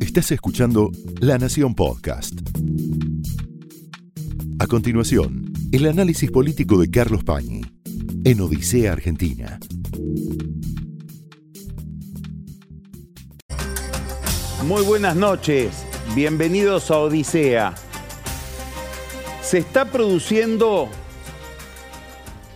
Estás 0.00 0.32
escuchando 0.32 0.90
La 1.20 1.38
Nación 1.38 1.74
Podcast. 1.74 2.34
A 4.58 4.66
continuación, 4.66 5.52
el 5.72 5.86
análisis 5.86 6.30
político 6.30 6.80
de 6.80 6.90
Carlos 6.90 7.22
Pañi 7.22 7.62
en 8.24 8.40
Odisea 8.40 8.92
Argentina. 8.92 9.60
Muy 14.66 14.82
buenas 14.82 15.16
noches, 15.16 15.84
bienvenidos 16.14 16.90
a 16.90 16.98
Odisea. 16.98 17.74
Se 19.42 19.58
está 19.58 19.84
produciendo 19.84 20.88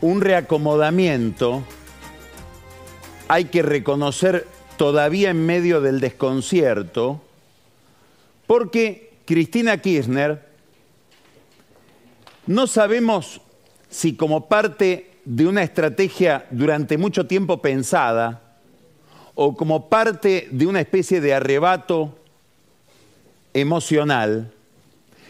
un 0.00 0.20
reacomodamiento, 0.20 1.64
hay 3.28 3.46
que 3.46 3.62
reconocer 3.62 4.46
todavía 4.76 5.30
en 5.30 5.44
medio 5.44 5.80
del 5.80 6.00
desconcierto, 6.00 7.22
porque 8.46 9.12
Cristina 9.24 9.78
Kirchner 9.78 10.44
no 12.46 12.66
sabemos 12.66 13.40
si 13.88 14.16
como 14.16 14.48
parte 14.48 15.10
de 15.24 15.46
una 15.46 15.62
estrategia 15.62 16.46
durante 16.50 16.98
mucho 16.98 17.26
tiempo 17.26 17.62
pensada 17.62 18.58
o 19.34 19.56
como 19.56 19.88
parte 19.88 20.48
de 20.50 20.66
una 20.66 20.80
especie 20.80 21.20
de 21.20 21.34
arrebato 21.34 22.18
emocional, 23.52 24.52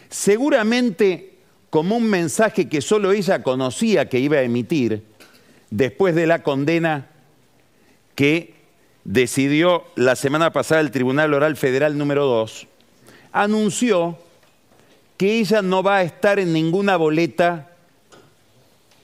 seguramente 0.09 1.35
como 1.69 1.97
un 1.97 2.09
mensaje 2.09 2.67
que 2.67 2.81
solo 2.81 3.11
ella 3.11 3.43
conocía 3.43 4.09
que 4.09 4.19
iba 4.19 4.37
a 4.37 4.43
emitir 4.43 5.03
después 5.69 6.15
de 6.15 6.27
la 6.27 6.43
condena 6.43 7.09
que 8.15 8.54
decidió 9.05 9.85
la 9.95 10.15
semana 10.15 10.51
pasada 10.51 10.81
el 10.81 10.91
Tribunal 10.91 11.33
Oral 11.33 11.55
Federal 11.55 11.97
número 11.97 12.25
2, 12.25 12.67
anunció 13.31 14.17
que 15.17 15.39
ella 15.39 15.61
no 15.61 15.81
va 15.83 15.97
a 15.97 16.03
estar 16.03 16.39
en 16.39 16.51
ninguna 16.51 16.97
boleta 16.97 17.71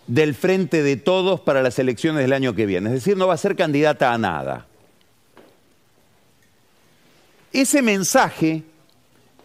del 0.07 0.35
frente 0.35 0.83
de 0.83 0.97
todos 0.97 1.39
para 1.39 1.61
las 1.61 1.79
elecciones 1.79 2.21
del 2.23 2.33
año 2.33 2.53
que 2.53 2.65
viene, 2.65 2.89
es 2.89 2.95
decir, 2.95 3.15
no 3.15 3.27
va 3.27 3.35
a 3.35 3.37
ser 3.37 3.55
candidata 3.55 4.11
a 4.11 4.17
nada. 4.17 4.65
Ese 7.53 7.81
mensaje 7.81 8.63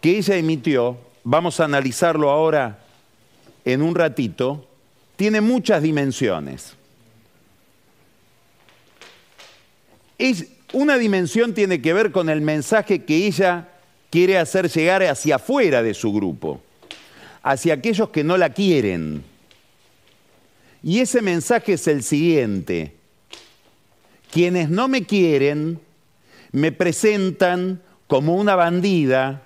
que 0.01 0.17
ella 0.17 0.35
emitió, 0.35 0.97
vamos 1.23 1.59
a 1.59 1.65
analizarlo 1.65 2.29
ahora 2.31 2.79
en 3.63 3.81
un 3.81 3.95
ratito, 3.95 4.65
tiene 5.17 5.39
muchas 5.41 5.83
dimensiones. 5.83 6.77
Una 10.73 10.97
dimensión 10.97 11.53
tiene 11.53 11.81
que 11.81 11.93
ver 11.93 12.11
con 12.11 12.29
el 12.29 12.41
mensaje 12.41 13.03
que 13.03 13.27
ella 13.27 13.69
quiere 14.09 14.37
hacer 14.37 14.69
llegar 14.69 15.03
hacia 15.03 15.35
afuera 15.35 15.81
de 15.81 15.93
su 15.93 16.11
grupo, 16.11 16.61
hacia 17.43 17.75
aquellos 17.75 18.09
que 18.09 18.23
no 18.23 18.37
la 18.37 18.49
quieren. 18.51 19.23
Y 20.83 20.99
ese 20.99 21.21
mensaje 21.21 21.73
es 21.73 21.87
el 21.87 22.03
siguiente. 22.03 22.93
Quienes 24.31 24.69
no 24.69 24.87
me 24.87 25.03
quieren 25.03 25.79
me 26.51 26.71
presentan 26.71 27.81
como 28.07 28.35
una 28.35 28.55
bandida 28.55 29.43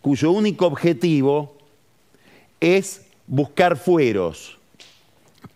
cuyo 0.00 0.32
único 0.32 0.66
objetivo 0.66 1.56
es 2.60 3.02
buscar 3.26 3.76
fueros 3.76 4.58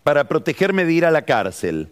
para 0.02 0.28
protegerme 0.28 0.84
de 0.84 0.92
ir 0.92 1.04
a 1.04 1.10
la 1.10 1.22
cárcel. 1.22 1.88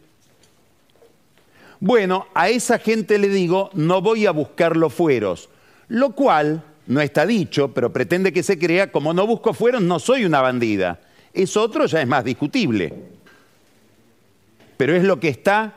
Bueno, 1.85 2.29
a 2.33 2.49
esa 2.49 2.79
gente 2.79 3.19
le 3.19 3.29
digo, 3.29 3.69
no 3.75 4.01
voy 4.01 4.25
a 4.25 4.31
buscar 4.31 4.75
los 4.75 4.95
fueros, 4.95 5.51
lo 5.89 6.15
cual 6.15 6.65
no 6.87 7.03
está 7.03 7.27
dicho, 7.27 7.75
pero 7.75 7.93
pretende 7.93 8.33
que 8.33 8.43
se 8.43 8.59
crea, 8.59 8.91
como 8.91 9.13
no 9.13 9.27
busco 9.27 9.53
fueros, 9.53 9.83
no 9.83 9.99
soy 9.99 10.25
una 10.25 10.41
bandida. 10.41 10.99
Es 11.35 11.59
otro 11.59 11.85
ya 11.85 12.01
es 12.01 12.09
más 12.09 12.25
discutible. 12.25 12.91
Pero 14.79 14.97
es 14.97 15.05
lo 15.05 15.21
que 15.21 15.29
está 15.29 15.75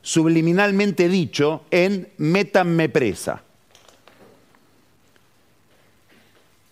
subliminalmente 0.00 1.10
dicho 1.10 1.66
en 1.70 2.08
métanme 2.16 2.88
presa. 2.88 3.42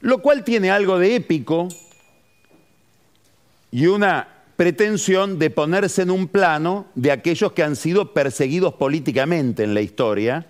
Lo 0.01 0.23
cual 0.23 0.43
tiene 0.43 0.71
algo 0.71 0.99
de 0.99 1.17
épico 1.17 1.69
y 3.73 3.89
una 3.89 4.40
pretensión 4.61 5.39
de 5.39 5.49
ponerse 5.49 6.03
en 6.03 6.11
un 6.11 6.29
plano 6.29 6.85
de 6.95 7.11
aquellos 7.11 7.53
que 7.53 7.63
han 7.63 7.77
sido 7.77 8.13
perseguidos 8.13 8.75
políticamente 8.75 9.65
en 9.65 9.73
la 9.73 9.81
historia. 9.81 10.47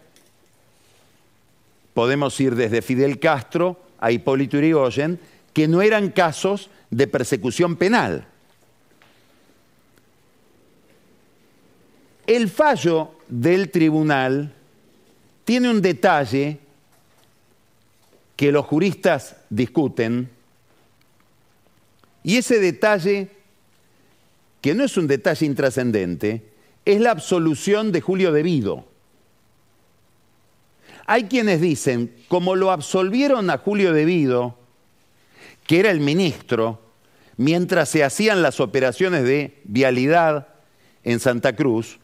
Podemos 1.94 2.40
ir 2.40 2.56
desde 2.56 2.82
Fidel 2.82 3.20
Castro 3.20 3.80
a 4.00 4.10
Hipólito 4.10 4.56
Yrigoyen, 4.56 5.20
que 5.52 5.68
no 5.68 5.80
eran 5.80 6.10
casos 6.10 6.70
de 6.90 7.06
persecución 7.06 7.76
penal. 7.76 8.26
El 12.26 12.48
fallo 12.50 13.12
del 13.28 13.70
tribunal 13.70 14.52
tiene 15.44 15.70
un 15.70 15.80
detalle 15.80 16.58
que 18.34 18.50
los 18.50 18.66
juristas 18.66 19.36
discuten, 19.50 20.28
y 22.24 22.38
ese 22.38 22.58
detalle 22.58 23.38
que 24.60 24.74
no 24.74 24.84
es 24.84 24.96
un 24.96 25.06
detalle 25.06 25.46
intrascendente, 25.46 26.50
es 26.84 27.00
la 27.00 27.10
absolución 27.10 27.92
de 27.92 28.00
Julio 28.00 28.32
Devido. 28.32 28.84
Hay 31.06 31.24
quienes 31.24 31.60
dicen, 31.60 32.14
como 32.28 32.54
lo 32.54 32.70
absolvieron 32.70 33.50
a 33.50 33.58
Julio 33.58 33.92
Devido, 33.92 34.56
que 35.66 35.80
era 35.80 35.90
el 35.90 36.00
ministro, 36.00 36.80
mientras 37.36 37.88
se 37.88 38.04
hacían 38.04 38.42
las 38.42 38.60
operaciones 38.60 39.24
de 39.24 39.58
vialidad 39.64 40.48
en 41.04 41.20
Santa 41.20 41.56
Cruz, 41.56 41.98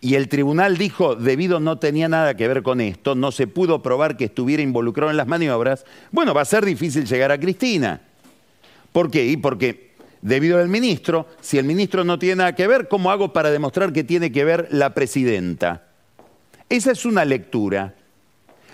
y 0.00 0.16
el 0.16 0.28
tribunal 0.28 0.76
dijo, 0.76 1.14
Devido 1.14 1.60
no 1.60 1.78
tenía 1.78 2.08
nada 2.08 2.36
que 2.36 2.46
ver 2.46 2.62
con 2.62 2.82
esto, 2.82 3.14
no 3.14 3.32
se 3.32 3.46
pudo 3.46 3.80
probar 3.80 4.18
que 4.18 4.26
estuviera 4.26 4.62
involucrado 4.62 5.10
en 5.10 5.16
las 5.16 5.26
maniobras, 5.26 5.86
bueno, 6.12 6.34
va 6.34 6.42
a 6.42 6.44
ser 6.44 6.66
difícil 6.66 7.06
llegar 7.06 7.32
a 7.32 7.40
Cristina. 7.40 8.02
¿Por 8.92 9.10
qué? 9.10 9.24
Y 9.24 9.38
porque 9.38 9.93
debido 10.24 10.58
al 10.58 10.68
ministro. 10.68 11.28
Si 11.40 11.58
el 11.58 11.66
ministro 11.66 12.02
no 12.02 12.18
tiene 12.18 12.36
nada 12.36 12.54
que 12.56 12.66
ver, 12.66 12.88
¿cómo 12.88 13.12
hago 13.12 13.32
para 13.32 13.50
demostrar 13.50 13.92
que 13.92 14.02
tiene 14.02 14.32
que 14.32 14.44
ver 14.44 14.66
la 14.70 14.94
presidenta? 14.94 15.84
Esa 16.68 16.90
es 16.90 17.04
una 17.04 17.24
lectura. 17.24 17.94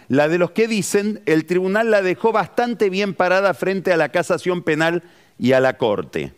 La 0.08 0.28
de 0.28 0.38
los 0.38 0.52
que 0.52 0.68
dicen, 0.68 1.20
el 1.26 1.44
tribunal 1.44 1.90
la 1.90 2.02
dejó 2.02 2.32
bastante 2.32 2.88
bien 2.88 3.14
parada 3.14 3.52
frente 3.52 3.92
a 3.92 3.96
la 3.96 4.10
casación 4.10 4.62
penal 4.62 5.02
y 5.38 5.52
a 5.52 5.60
la 5.60 5.76
corte. 5.76 6.32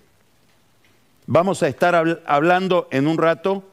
Vamos 1.27 1.63
a 1.63 1.69
estar 1.69 1.95
hablando 2.27 2.89
en 2.91 3.07
un 3.07 3.19
rato 3.19 3.69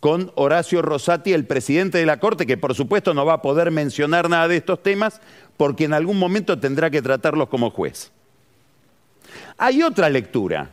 con 0.00 0.32
Horacio 0.36 0.80
Rosati, 0.80 1.32
el 1.32 1.46
presidente 1.46 1.98
de 1.98 2.06
la 2.06 2.20
Corte, 2.20 2.46
que 2.46 2.56
por 2.56 2.74
supuesto 2.74 3.14
no 3.14 3.24
va 3.24 3.34
a 3.34 3.42
poder 3.42 3.70
mencionar 3.70 4.28
nada 4.28 4.48
de 4.48 4.56
estos 4.56 4.82
temas 4.82 5.20
porque 5.56 5.84
en 5.84 5.92
algún 5.92 6.18
momento 6.18 6.58
tendrá 6.58 6.90
que 6.90 7.02
tratarlos 7.02 7.48
como 7.48 7.70
juez. 7.70 8.12
Hay 9.56 9.82
otra 9.82 10.08
lectura, 10.08 10.72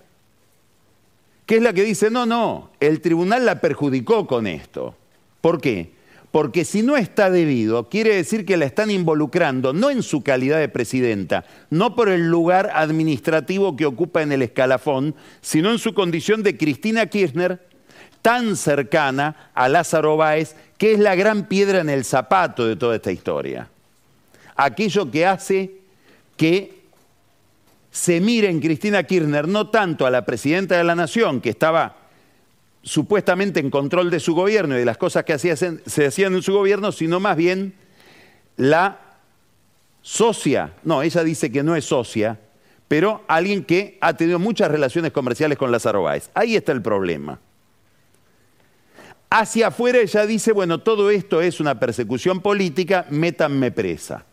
que 1.52 1.58
es 1.58 1.64
la 1.64 1.74
que 1.74 1.84
dice, 1.84 2.10
no, 2.10 2.26
no, 2.26 2.72
el 2.80 3.02
tribunal 3.02 3.46
la 3.46 3.60
perjudicó 3.60 4.26
con 4.26 4.48
esto. 4.48 4.96
¿Por 5.42 5.60
qué? 5.60 5.92
Porque 6.32 6.64
si 6.64 6.82
no 6.82 6.96
está 6.96 7.30
debido, 7.30 7.90
quiere 7.90 8.16
decir 8.16 8.46
que 8.46 8.56
la 8.56 8.64
están 8.64 8.90
involucrando, 8.90 9.74
no 9.74 9.90
en 9.90 10.02
su 10.02 10.24
calidad 10.24 10.60
de 10.60 10.70
presidenta, 10.70 11.44
no 11.70 11.94
por 11.94 12.08
el 12.08 12.30
lugar 12.30 12.72
administrativo 12.74 13.76
que 13.76 13.86
ocupa 13.86 14.22
en 14.22 14.32
el 14.32 14.44
escalafón, 14.44 15.14
sino 15.42 15.72
en 15.72 15.78
su 15.78 15.94
condición 15.94 16.42
de 16.42 16.56
Cristina 16.56 17.08
Kirchner, 17.08 17.68
tan 18.22 18.56
cercana 18.56 19.52
a 19.54 19.68
Lázaro 19.68 20.16
Báez, 20.16 20.56
que 20.78 20.94
es 20.94 21.00
la 21.00 21.16
gran 21.16 21.50
piedra 21.50 21.82
en 21.82 21.90
el 21.90 22.06
zapato 22.06 22.66
de 22.66 22.78
toda 22.78 22.96
esta 22.96 23.12
historia. 23.12 23.68
Aquello 24.56 25.12
que 25.12 25.26
hace 25.26 25.82
que 26.38 26.81
se 27.92 28.22
mire 28.22 28.50
en 28.50 28.62
Cristina 28.62 29.04
Kirchner 29.04 29.48
no 29.48 29.70
tanto 29.70 30.06
a 30.06 30.10
la 30.10 30.26
presidenta 30.26 30.78
de 30.78 30.84
la 30.86 30.96
Nación, 30.96 31.42
que 31.42 31.50
estaba 31.50 31.98
supuestamente 32.82 33.60
en 33.60 33.70
control 33.70 34.10
de 34.10 34.22
su 34.22 34.34
gobierno 34.34 34.76
y 34.76 34.80
de 34.80 34.86
las 34.86 34.98
cosas 34.98 35.26
que 35.26 35.38
se 35.38 35.52
hacían 36.06 36.34
en 36.34 36.42
su 36.42 36.54
gobierno, 36.54 36.92
sino 36.92 37.20
más 37.20 37.36
bien 37.36 37.76
la 38.56 39.00
socia, 40.02 40.74
no, 40.84 41.04
ella 41.04 41.24
dice 41.24 41.52
que 41.52 41.64
no 41.64 41.76
es 41.76 41.86
socia, 41.86 42.40
pero 42.88 43.24
alguien 43.28 43.64
que 43.66 43.98
ha 44.02 44.16
tenido 44.16 44.40
muchas 44.40 44.72
relaciones 44.72 45.12
comerciales 45.12 45.58
con 45.58 45.72
Lázaro 45.72 46.04
Báez. 46.04 46.32
Ahí 46.34 46.56
está 46.56 46.72
el 46.72 46.82
problema. 46.82 47.40
Hacia 49.30 49.68
afuera 49.68 50.00
ella 50.00 50.26
dice, 50.26 50.52
bueno, 50.54 50.80
todo 50.80 51.10
esto 51.10 51.42
es 51.42 51.60
una 51.60 51.80
persecución 51.80 52.42
política, 52.42 53.06
métanme 53.10 53.72
presa 53.72 54.26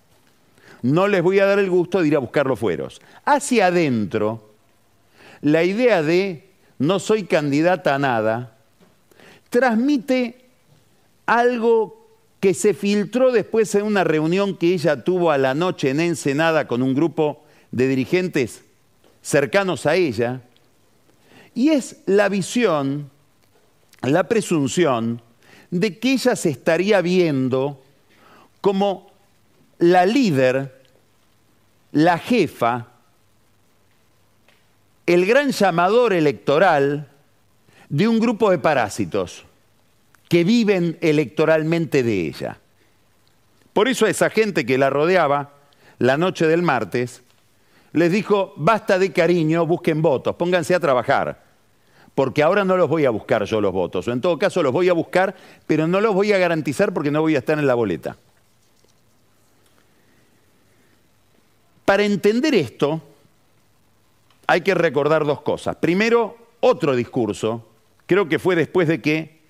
no 0.82 1.08
les 1.08 1.22
voy 1.22 1.38
a 1.38 1.46
dar 1.46 1.58
el 1.58 1.70
gusto 1.70 2.00
de 2.00 2.08
ir 2.08 2.16
a 2.16 2.20
buscar 2.20 2.46
los 2.46 2.58
fueros. 2.58 3.00
Hacia 3.24 3.66
adentro, 3.66 4.52
la 5.40 5.64
idea 5.64 6.02
de 6.02 6.48
no 6.78 6.98
soy 6.98 7.24
candidata 7.24 7.94
a 7.94 7.98
nada 7.98 8.56
transmite 9.50 10.44
algo 11.26 11.98
que 12.40 12.54
se 12.54 12.74
filtró 12.74 13.32
después 13.32 13.74
en 13.74 13.82
una 13.82 14.04
reunión 14.04 14.56
que 14.56 14.72
ella 14.72 15.02
tuvo 15.02 15.30
a 15.30 15.38
la 15.38 15.54
noche 15.54 15.90
en 15.90 16.00
Ensenada 16.00 16.68
con 16.68 16.82
un 16.82 16.94
grupo 16.94 17.44
de 17.72 17.88
dirigentes 17.88 18.64
cercanos 19.22 19.86
a 19.86 19.96
ella, 19.96 20.40
y 21.54 21.70
es 21.70 21.96
la 22.06 22.28
visión, 22.28 23.10
la 24.02 24.28
presunción 24.28 25.20
de 25.70 25.98
que 25.98 26.12
ella 26.12 26.36
se 26.36 26.50
estaría 26.50 27.00
viendo 27.00 27.82
como 28.60 29.07
la 29.78 30.06
líder, 30.06 30.82
la 31.92 32.18
jefa, 32.18 32.88
el 35.06 35.24
gran 35.26 35.50
llamador 35.50 36.12
electoral 36.12 37.08
de 37.88 38.08
un 38.08 38.18
grupo 38.18 38.50
de 38.50 38.58
parásitos 38.58 39.44
que 40.28 40.44
viven 40.44 40.98
electoralmente 41.00 42.02
de 42.02 42.26
ella. 42.26 42.58
Por 43.72 43.88
eso 43.88 44.06
a 44.06 44.10
esa 44.10 44.28
gente 44.28 44.66
que 44.66 44.76
la 44.76 44.90
rodeaba 44.90 45.54
la 45.98 46.16
noche 46.16 46.46
del 46.46 46.62
martes, 46.62 47.22
les 47.92 48.12
dijo, 48.12 48.52
basta 48.56 48.98
de 48.98 49.12
cariño, 49.12 49.66
busquen 49.66 50.02
votos, 50.02 50.36
pónganse 50.36 50.74
a 50.74 50.80
trabajar, 50.80 51.42
porque 52.14 52.42
ahora 52.42 52.64
no 52.64 52.76
los 52.76 52.88
voy 52.88 53.04
a 53.04 53.10
buscar 53.10 53.44
yo 53.44 53.60
los 53.60 53.72
votos, 53.72 54.06
o 54.06 54.12
en 54.12 54.20
todo 54.20 54.38
caso 54.38 54.62
los 54.62 54.72
voy 54.72 54.88
a 54.88 54.92
buscar, 54.92 55.34
pero 55.66 55.86
no 55.86 56.00
los 56.00 56.14
voy 56.14 56.32
a 56.32 56.38
garantizar 56.38 56.92
porque 56.92 57.10
no 57.10 57.20
voy 57.20 57.34
a 57.34 57.38
estar 57.38 57.58
en 57.58 57.66
la 57.66 57.74
boleta. 57.74 58.16
Para 61.88 62.04
entender 62.04 62.54
esto, 62.54 63.00
hay 64.46 64.60
que 64.60 64.74
recordar 64.74 65.24
dos 65.24 65.40
cosas. 65.40 65.76
Primero, 65.76 66.36
otro 66.60 66.94
discurso, 66.94 67.66
creo 68.04 68.28
que 68.28 68.38
fue 68.38 68.56
después 68.56 68.88
de 68.88 69.00
que 69.00 69.40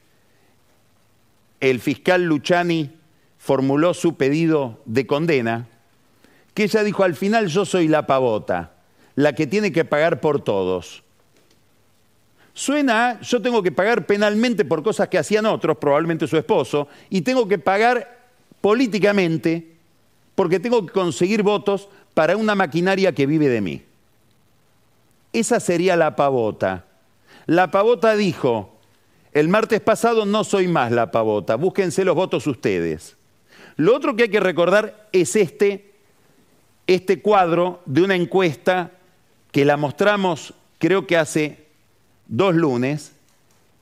el 1.59 1.81
fiscal 1.81 2.23
Luciani 2.23 2.93
formuló 3.39 3.93
su 3.93 4.15
pedido 4.15 4.81
de 4.85 5.05
condena, 5.05 5.67
que 6.55 6.63
ella 6.63 6.85
dijo, 6.85 7.03
al 7.03 7.17
final 7.17 7.49
yo 7.49 7.65
soy 7.65 7.89
la 7.89 8.07
pavota, 8.07 8.71
la 9.17 9.33
que 9.33 9.49
tiene 9.49 9.73
que 9.73 9.85
pagar 9.85 10.21
por 10.21 10.41
todos. 10.41 11.03
Suena, 12.55 13.21
yo 13.21 13.43
tengo 13.43 13.65
que 13.65 13.73
pagar 13.73 14.07
penalmente 14.07 14.65
por 14.65 14.85
cosas 14.85 15.09
que 15.09 15.19
hacían 15.19 15.45
otros, 15.45 15.77
probablemente 15.79 16.29
su 16.29 16.37
esposo, 16.37 16.87
y 17.11 17.23
tengo 17.23 17.49
que 17.49 17.59
pagar 17.59 18.29
políticamente 18.61 19.78
porque 20.39 20.61
tengo 20.61 20.87
que 20.87 20.93
conseguir 20.93 21.43
votos 21.43 21.89
para 22.15 22.37
una 22.37 22.55
maquinaria 22.55 23.13
que 23.13 23.27
vive 23.27 23.49
de 23.49 23.61
mí. 23.61 23.83
Esa 25.33 25.59
sería 25.59 25.97
la 25.97 26.15
pavota. 26.15 26.85
La 27.47 27.73
pavota 27.73 28.15
dijo, 28.15 28.79
el 29.33 29.49
martes 29.49 29.81
pasado 29.81 30.27
no 30.27 30.45
soy 30.45 30.69
más 30.69 30.93
la 30.93 31.11
pavota, 31.11 31.57
búsquense 31.57 32.05
los 32.05 32.15
votos 32.15 32.47
ustedes. 32.47 33.17
Lo 33.75 33.97
otro 33.97 34.15
que 34.15 34.23
hay 34.23 34.29
que 34.29 34.39
recordar 34.39 35.09
es 35.11 35.35
este, 35.35 35.91
este 36.87 37.21
cuadro 37.21 37.83
de 37.85 38.03
una 38.03 38.15
encuesta 38.15 38.93
que 39.51 39.65
la 39.65 39.77
mostramos 39.77 40.55
creo 40.79 41.05
que 41.09 41.17
hace 41.17 41.67
dos 42.29 42.55
lunes. 42.55 43.11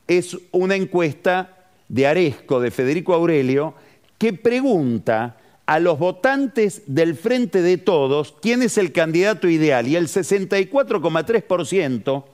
Es 0.09 0.39
una 0.53 0.75
encuesta 0.75 1.67
de 1.87 2.07
Aresco, 2.07 2.61
de 2.61 2.71
Federico 2.71 3.13
Aurelio, 3.13 3.75
que 4.17 4.33
pregunta 4.33 5.37
a 5.67 5.81
los 5.81 5.99
votantes 5.99 6.83
del 6.87 7.17
Frente 7.17 7.61
de 7.61 7.77
Todos 7.77 8.37
quién 8.41 8.63
es 8.63 8.79
el 8.79 8.93
candidato 8.93 9.49
ideal 9.49 9.89
y 9.89 9.97
el 9.97 10.09
64,3% 10.09 12.25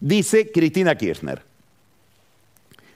dice 0.00 0.50
Cristina 0.50 0.96
Kirchner. 0.96 1.42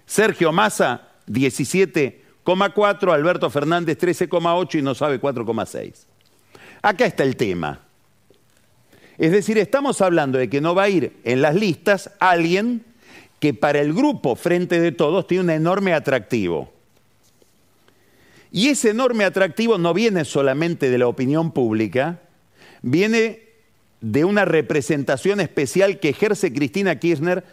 Sergio 0.05 0.53
Massa, 0.53 1.09
17,4, 1.29 3.13
Alberto 3.13 3.51
Fernández, 3.51 3.99
13,8 3.99 4.79
y 4.79 4.83
no 4.83 4.95
sabe 4.95 5.21
4,6. 5.21 6.07
Acá 6.83 7.07
está 7.07 7.23
el 7.23 7.37
tema. 7.37 7.81
Es 9.19 9.33
decir, 9.33 9.59
estamos 9.59 10.01
hablando 10.01 10.39
de 10.39 10.49
que 10.49 10.61
no 10.61 10.75
va 10.75 10.85
a 10.85 10.89
ir 10.89 11.17
en 11.25 11.43
las 11.43 11.55
listas 11.55 12.11
alguien 12.21 12.85
que 13.41 13.55
para 13.55 13.81
el 13.81 13.93
grupo 13.93 14.37
Frente 14.37 14.81
de 14.81 14.93
Todos 14.93 15.27
tiene 15.27 15.45
un 15.45 15.51
enorme 15.51 15.93
atractivo. 15.93 16.73
Y 18.51 18.69
ese 18.69 18.91
enorme 18.91 19.25
atractivo 19.25 19.79
no 19.79 19.93
viene 19.93 20.25
solamente 20.25 20.91
de 20.91 20.99
la 20.99 21.07
opinión 21.07 21.53
pública, 21.53 22.21
viene 22.83 23.43
de 24.01 24.25
una 24.25 24.45
representación 24.45 25.41
especial 25.41 25.99
que 26.01 26.11
ejerce 26.11 26.53
Cristina 26.53 26.99
Kirchner 26.99 27.45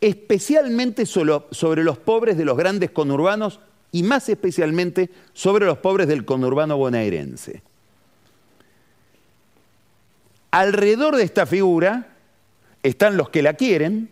especialmente 0.00 1.06
sobre 1.06 1.82
los 1.82 1.98
pobres 1.98 2.36
de 2.36 2.44
los 2.44 2.56
grandes 2.56 2.90
conurbanos 2.90 3.60
y 3.92 4.02
más 4.02 4.28
especialmente 4.28 5.10
sobre 5.32 5.64
los 5.64 5.78
pobres 5.78 6.06
del 6.06 6.24
conurbano 6.24 6.76
bonaerense. 6.76 7.62
Alrededor 10.50 11.16
de 11.16 11.22
esta 11.22 11.46
figura 11.46 12.08
están 12.82 13.16
los 13.16 13.30
que 13.30 13.42
la 13.42 13.54
quieren 13.54 14.10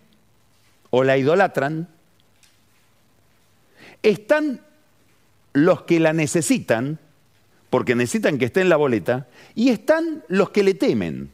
o 0.90 1.04
la 1.04 1.18
idolatran, 1.18 1.88
están 4.02 4.60
los 5.54 5.82
que 5.82 5.98
la 6.00 6.12
necesitan, 6.12 6.98
porque 7.70 7.94
necesitan 7.94 8.36
que 8.36 8.44
esté 8.44 8.60
en 8.60 8.68
la 8.68 8.76
boleta, 8.76 9.28
y 9.54 9.70
están 9.70 10.22
los 10.28 10.50
que 10.50 10.62
le 10.62 10.74
temen. 10.74 11.30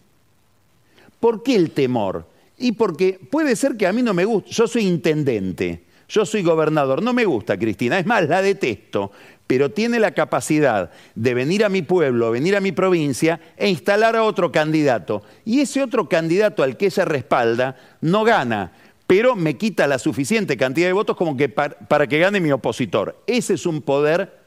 ¿Por 1.19 1.43
qué 1.43 1.57
el 1.57 1.73
temor? 1.73 2.27
Y 2.57 2.73
porque 2.73 3.19
puede 3.31 3.57
ser 3.57 3.77
que 3.77 3.87
a 3.87 3.93
mí 3.93 4.03
no 4.03 4.15
me 4.15 4.25
guste, 4.25 4.51
yo 4.51 4.69
soy 4.69 4.87
intendente, 4.87 5.83
yo 6.09 6.25
soy 6.25 6.43
gobernador, 6.43 7.03
no 7.03 7.13
me 7.13 7.25
gusta 7.25 7.59
Cristina, 7.59 7.99
es 7.99 8.07
más, 8.07 8.29
la 8.29 8.43
detesto, 8.43 9.11
pero 9.47 9.71
tiene 9.71 9.99
la 9.99 10.13
capacidad 10.13 10.91
de 11.15 11.35
venir 11.35 11.65
a 11.65 11.69
mi 11.69 11.83
pueblo, 11.83 12.31
venir 12.31 12.55
a 12.57 12.61
mi 12.61 12.73
provincia 12.73 13.41
e 13.57 13.69
instalar 13.69 14.15
a 14.15 14.23
otro 14.23 14.53
candidato. 14.53 15.23
Y 15.45 15.61
ese 15.61 15.83
otro 15.83 16.09
candidato 16.09 16.63
al 16.63 16.77
que 16.77 16.87
ella 16.87 17.05
respalda 17.05 17.77
no 18.01 18.23
gana, 18.23 18.73
pero 19.11 19.35
me 19.35 19.57
quita 19.57 19.89
la 19.89 19.99
suficiente 19.99 20.57
cantidad 20.57 20.87
de 20.87 20.93
votos 20.93 21.17
como 21.17 21.37
que 21.37 21.49
para, 21.49 22.07
que 22.07 22.19
gane 22.21 22.39
mi 22.39 22.53
opositor. 22.53 23.21
Ese 23.27 23.55
es 23.55 23.67
un 23.67 23.83
poder 23.83 24.39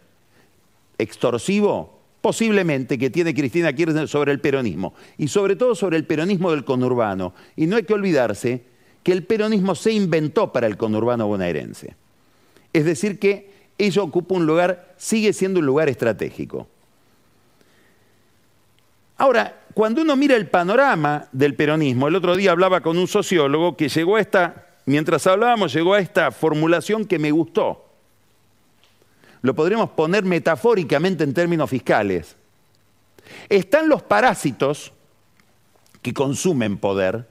extorsivo 0.97 1.99
posiblemente 2.21 2.97
que 2.97 3.09
tiene 3.09 3.33
Cristina 3.33 3.73
Kirchner 3.73 4.07
sobre 4.07 4.31
el 4.31 4.39
peronismo 4.39 4.93
y 5.17 5.27
sobre 5.27 5.57
todo 5.57 5.75
sobre 5.75 5.97
el 5.97 6.05
peronismo 6.05 6.49
del 6.51 6.63
conurbano. 6.63 7.33
Y 7.57 7.67
no 7.67 7.75
hay 7.75 7.83
que 7.83 7.93
olvidarse 7.93 8.63
que 9.03 9.11
el 9.11 9.25
peronismo 9.25 9.75
se 9.75 9.91
inventó 9.91 10.53
para 10.53 10.65
el 10.67 10.77
conurbano 10.77 11.27
bonaerense. 11.27 11.97
Es 12.71 12.85
decir, 12.85 13.19
que 13.19 13.51
ello 13.77 14.01
ocupa 14.01 14.35
un 14.35 14.45
lugar, 14.45 14.93
sigue 14.95 15.33
siendo 15.33 15.59
un 15.59 15.65
lugar 15.65 15.89
estratégico. 15.89 16.69
Ahora, 19.17 19.62
cuando 19.73 20.01
uno 20.01 20.15
mira 20.15 20.35
el 20.35 20.47
panorama 20.47 21.27
del 21.31 21.55
peronismo, 21.55 22.07
el 22.07 22.15
otro 22.15 22.35
día 22.35 22.51
hablaba 22.51 22.81
con 22.81 22.97
un 22.97 23.07
sociólogo 23.07 23.75
que 23.75 23.89
llegó 23.89 24.17
a 24.17 24.21
esta, 24.21 24.67
mientras 24.85 25.25
hablábamos, 25.27 25.73
llegó 25.73 25.93
a 25.93 25.99
esta 25.99 26.31
formulación 26.31 27.05
que 27.05 27.19
me 27.19 27.31
gustó 27.31 27.83
lo 29.43 29.53
podríamos 29.53 29.91
poner 29.91 30.23
metafóricamente 30.23 31.23
en 31.23 31.33
términos 31.33 31.69
fiscales. 31.69 32.35
Están 33.49 33.89
los 33.89 34.01
parásitos 34.01 34.93
que 36.01 36.13
consumen 36.13 36.77
poder 36.77 37.27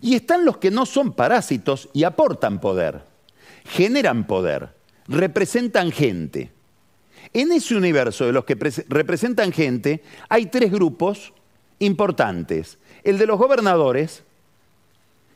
y 0.00 0.14
están 0.14 0.44
los 0.44 0.58
que 0.58 0.70
no 0.70 0.86
son 0.86 1.12
parásitos 1.12 1.88
y 1.92 2.04
aportan 2.04 2.60
poder, 2.60 3.02
generan 3.64 4.26
poder, 4.26 4.68
representan 5.08 5.90
gente. 5.90 6.52
En 7.32 7.50
ese 7.50 7.74
universo 7.74 8.24
de 8.24 8.32
los 8.32 8.44
que 8.44 8.54
representan 8.88 9.50
gente 9.50 10.04
hay 10.28 10.46
tres 10.46 10.70
grupos 10.70 11.32
importantes. 11.78 12.78
El 13.04 13.18
de 13.18 13.26
los 13.26 13.38
gobernadores, 13.38 14.22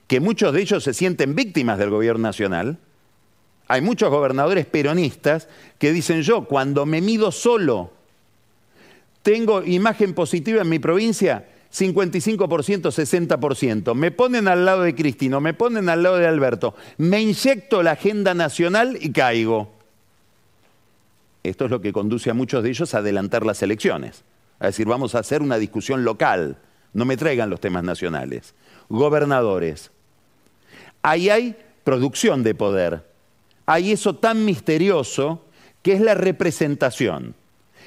que 0.07 0.21
muchos 0.21 0.53
de 0.53 0.63
ellos 0.63 0.83
se 0.83 0.95
sienten 0.95 1.35
víctimas 1.35 1.79
del 1.79 1.91
gobierno 1.91 2.23
nacional, 2.23 2.79
hay 3.69 3.83
muchos 3.83 4.11
gobernadores 4.11 4.67
peronistas 4.67 5.49
que 5.79 5.93
dicen 5.93 6.23
yo, 6.23 6.47
cuando 6.47 6.87
me 6.87 7.01
mido 7.01 7.31
solo, 7.31 7.93
tengo 9.23 9.63
imagen 9.63 10.15
positiva 10.15 10.63
en 10.63 10.69
mi 10.69 10.81
provincia, 10.81 11.47
55%, 11.73 12.91
60%. 12.91 13.95
Me 13.95 14.11
ponen 14.11 14.49
al 14.49 14.65
lado 14.65 14.83
de 14.83 14.95
Cristino, 14.95 15.41
me 15.41 15.55
ponen 15.55 15.89
al 15.89 16.03
lado 16.03 16.17
de 16.17 16.27
Alberto, 16.27 16.75
me 16.99 17.21
inyecto 17.21 17.83
la 17.83 17.93
agenda 17.93 18.35
nacional 18.35 18.99
y 19.01 19.13
caigo. 19.13 19.71
Esto 21.43 21.67
es 21.67 21.71
lo 21.71 21.81
que 21.81 21.93
conduce 21.93 22.31
a 22.31 22.35
muchos 22.35 22.63
de 22.63 22.71
ellos 22.71 22.93
a 22.95 22.99
adelantar 22.99 23.47
las 23.47 23.63
elecciones. 23.63 24.25
A 24.61 24.67
decir, 24.67 24.87
vamos 24.87 25.17
a 25.17 25.19
hacer 25.19 25.43
una 25.43 25.59
discusión 25.59 26.05
local, 26.05 26.59
no 26.93 27.05
me 27.05 27.17
traigan 27.17 27.51
los 27.51 27.61
temas 27.61 27.83
nacionales. 27.83 28.55
Gobernadores. 28.89 29.91
Ahí 31.03 31.29
hay 31.31 31.57
producción 31.83 32.45
de 32.45 32.55
poder 32.55 33.11
hay 33.71 33.93
eso 33.93 34.17
tan 34.17 34.45
misterioso 34.45 35.45
que 35.83 35.93
es 35.93 36.01
la 36.01 36.15
representación. 36.15 37.37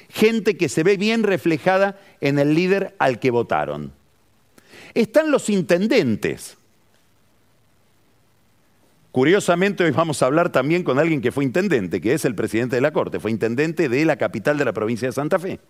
Gente 0.08 0.56
que 0.56 0.70
se 0.70 0.82
ve 0.82 0.96
bien 0.96 1.24
reflejada 1.24 2.00
en 2.22 2.38
el 2.38 2.54
líder 2.54 2.94
al 2.98 3.18
que 3.18 3.30
votaron. 3.30 3.92
Están 4.94 5.30
los 5.30 5.50
intendentes. 5.50 6.56
Curiosamente, 9.12 9.84
hoy 9.84 9.90
vamos 9.90 10.22
a 10.22 10.26
hablar 10.26 10.50
también 10.50 10.84
con 10.84 10.98
alguien 10.98 11.20
que 11.20 11.32
fue 11.32 11.44
intendente, 11.44 12.00
que 12.00 12.14
es 12.14 12.24
el 12.24 12.34
presidente 12.34 12.76
de 12.76 12.82
la 12.82 12.94
Corte, 12.94 13.20
fue 13.20 13.30
intendente 13.30 13.90
de 13.90 14.06
la 14.06 14.16
capital 14.16 14.56
de 14.56 14.64
la 14.64 14.72
provincia 14.72 15.06
de 15.06 15.12
Santa 15.12 15.38
Fe. 15.38 15.60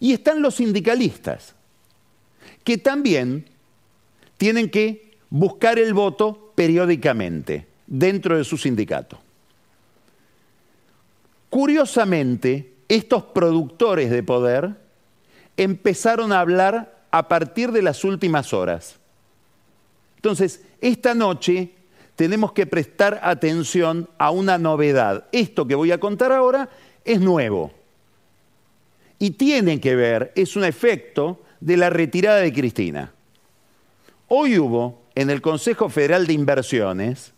Y 0.00 0.12
están 0.12 0.42
los 0.42 0.56
sindicalistas, 0.56 1.54
que 2.64 2.78
también 2.78 3.46
tienen 4.36 4.70
que 4.70 5.16
buscar 5.30 5.78
el 5.78 5.94
voto 5.94 6.52
periódicamente 6.54 7.66
dentro 7.86 8.36
de 8.36 8.44
su 8.44 8.56
sindicato. 8.56 9.18
Curiosamente, 11.50 12.74
estos 12.88 13.24
productores 13.24 14.10
de 14.10 14.22
poder 14.22 14.76
empezaron 15.56 16.32
a 16.32 16.40
hablar 16.40 17.04
a 17.10 17.28
partir 17.28 17.72
de 17.72 17.82
las 17.82 18.04
últimas 18.04 18.52
horas. 18.52 18.96
Entonces, 20.16 20.62
esta 20.80 21.14
noche 21.14 21.72
tenemos 22.16 22.52
que 22.52 22.66
prestar 22.66 23.20
atención 23.22 24.08
a 24.18 24.30
una 24.30 24.58
novedad. 24.58 25.26
Esto 25.32 25.66
que 25.66 25.74
voy 25.74 25.92
a 25.92 26.00
contar 26.00 26.32
ahora 26.32 26.68
es 27.04 27.20
nuevo. 27.20 27.72
Y 29.18 29.32
tiene 29.32 29.80
que 29.80 29.96
ver, 29.96 30.32
es 30.34 30.56
un 30.56 30.64
efecto 30.64 31.42
de 31.60 31.76
la 31.76 31.90
retirada 31.90 32.38
de 32.38 32.52
Cristina. 32.52 33.12
Hoy 34.28 34.58
hubo 34.58 35.02
en 35.14 35.30
el 35.30 35.40
Consejo 35.40 35.88
Federal 35.88 36.26
de 36.26 36.34
Inversiones, 36.34 37.32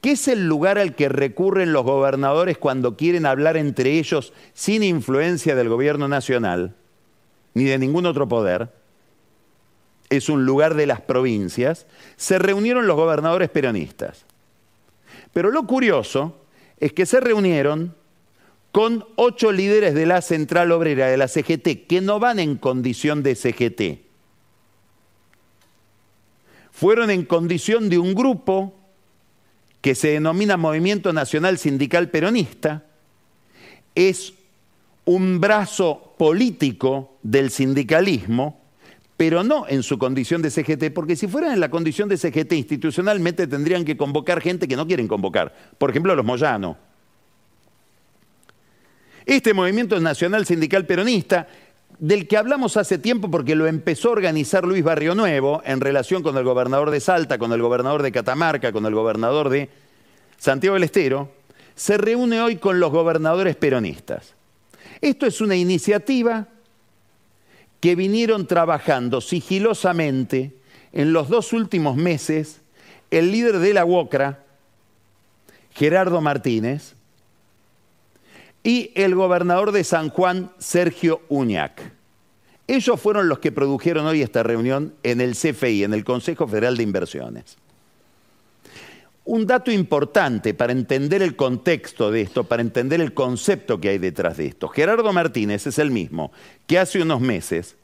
que 0.00 0.12
es 0.12 0.28
el 0.28 0.46
lugar 0.46 0.78
al 0.78 0.94
que 0.94 1.08
recurren 1.08 1.72
los 1.72 1.84
gobernadores 1.84 2.58
cuando 2.58 2.96
quieren 2.96 3.26
hablar 3.26 3.56
entre 3.56 3.98
ellos 3.98 4.32
sin 4.52 4.82
influencia 4.82 5.54
del 5.54 5.68
gobierno 5.68 6.08
nacional, 6.08 6.74
ni 7.54 7.64
de 7.64 7.78
ningún 7.78 8.06
otro 8.06 8.28
poder, 8.28 8.70
es 10.10 10.28
un 10.28 10.44
lugar 10.44 10.74
de 10.74 10.86
las 10.86 11.00
provincias, 11.00 11.86
se 12.16 12.38
reunieron 12.38 12.86
los 12.86 12.96
gobernadores 12.96 13.48
peronistas. 13.50 14.24
Pero 15.32 15.50
lo 15.50 15.66
curioso 15.66 16.44
es 16.78 16.92
que 16.92 17.06
se 17.06 17.20
reunieron 17.20 17.94
con 18.74 19.06
ocho 19.14 19.52
líderes 19.52 19.94
de 19.94 20.04
la 20.04 20.20
Central 20.20 20.72
Obrera, 20.72 21.06
de 21.06 21.16
la 21.16 21.28
CGT, 21.28 21.86
que 21.86 22.00
no 22.00 22.18
van 22.18 22.40
en 22.40 22.56
condición 22.56 23.22
de 23.22 23.36
CGT. 23.36 24.00
Fueron 26.72 27.08
en 27.10 27.24
condición 27.24 27.88
de 27.88 27.98
un 27.98 28.16
grupo 28.16 28.74
que 29.80 29.94
se 29.94 30.08
denomina 30.08 30.56
Movimiento 30.56 31.12
Nacional 31.12 31.56
Sindical 31.58 32.10
Peronista. 32.10 32.82
Es 33.94 34.34
un 35.04 35.40
brazo 35.40 36.16
político 36.18 37.18
del 37.22 37.50
sindicalismo 37.50 38.60
pero 39.16 39.44
no 39.44 39.68
en 39.68 39.84
su 39.84 39.96
condición 39.96 40.42
de 40.42 40.50
CGT, 40.50 40.92
porque 40.92 41.14
si 41.14 41.28
fueran 41.28 41.52
en 41.52 41.60
la 41.60 41.70
condición 41.70 42.08
de 42.08 42.16
CGT 42.16 42.54
institucionalmente 42.54 43.46
tendrían 43.46 43.84
que 43.84 43.96
convocar 43.96 44.40
gente 44.40 44.66
que 44.66 44.74
no 44.74 44.88
quieren 44.88 45.06
convocar, 45.06 45.54
por 45.78 45.90
ejemplo 45.90 46.16
los 46.16 46.24
Moyano. 46.24 46.76
Este 49.26 49.54
movimiento 49.54 49.98
nacional 50.00 50.44
sindical 50.44 50.84
peronista, 50.84 51.48
del 51.98 52.28
que 52.28 52.36
hablamos 52.36 52.76
hace 52.76 52.98
tiempo 52.98 53.30
porque 53.30 53.54
lo 53.54 53.66
empezó 53.66 54.08
a 54.08 54.12
organizar 54.12 54.64
Luis 54.64 54.84
Barrio 54.84 55.14
Nuevo 55.14 55.62
en 55.64 55.80
relación 55.80 56.22
con 56.22 56.36
el 56.36 56.44
gobernador 56.44 56.90
de 56.90 57.00
Salta, 57.00 57.38
con 57.38 57.52
el 57.52 57.62
gobernador 57.62 58.02
de 58.02 58.12
Catamarca, 58.12 58.72
con 58.72 58.84
el 58.84 58.94
gobernador 58.94 59.48
de 59.48 59.70
Santiago 60.38 60.74
del 60.74 60.82
Estero, 60.84 61.30
se 61.74 61.96
reúne 61.96 62.40
hoy 62.40 62.56
con 62.56 62.80
los 62.80 62.90
gobernadores 62.90 63.56
peronistas. 63.56 64.34
Esto 65.00 65.26
es 65.26 65.40
una 65.40 65.56
iniciativa 65.56 66.48
que 67.80 67.94
vinieron 67.94 68.46
trabajando 68.46 69.20
sigilosamente 69.20 70.54
en 70.92 71.12
los 71.12 71.28
dos 71.28 71.52
últimos 71.52 71.96
meses 71.96 72.60
el 73.10 73.30
líder 73.30 73.58
de 73.58 73.74
la 73.74 73.84
UOCRA, 73.84 74.40
Gerardo 75.74 76.20
Martínez, 76.20 76.93
y 78.64 78.90
el 78.94 79.14
gobernador 79.14 79.70
de 79.70 79.84
San 79.84 80.08
Juan, 80.08 80.50
Sergio 80.58 81.20
Uñac. 81.28 81.92
Ellos 82.66 82.98
fueron 82.98 83.28
los 83.28 83.38
que 83.38 83.52
produjeron 83.52 84.06
hoy 84.06 84.22
esta 84.22 84.42
reunión 84.42 84.94
en 85.02 85.20
el 85.20 85.32
CFI, 85.32 85.84
en 85.84 85.92
el 85.92 86.02
Consejo 86.02 86.48
Federal 86.48 86.78
de 86.78 86.82
Inversiones. 86.82 87.58
Un 89.26 89.46
dato 89.46 89.70
importante 89.70 90.54
para 90.54 90.72
entender 90.72 91.22
el 91.22 91.36
contexto 91.36 92.10
de 92.10 92.22
esto, 92.22 92.44
para 92.44 92.62
entender 92.62 93.00
el 93.00 93.12
concepto 93.12 93.80
que 93.80 93.90
hay 93.90 93.98
detrás 93.98 94.38
de 94.38 94.46
esto. 94.46 94.68
Gerardo 94.68 95.12
Martínez 95.12 95.66
es 95.66 95.78
el 95.78 95.90
mismo 95.90 96.32
que 96.66 96.78
hace 96.78 97.00
unos 97.00 97.20
meses 97.20 97.76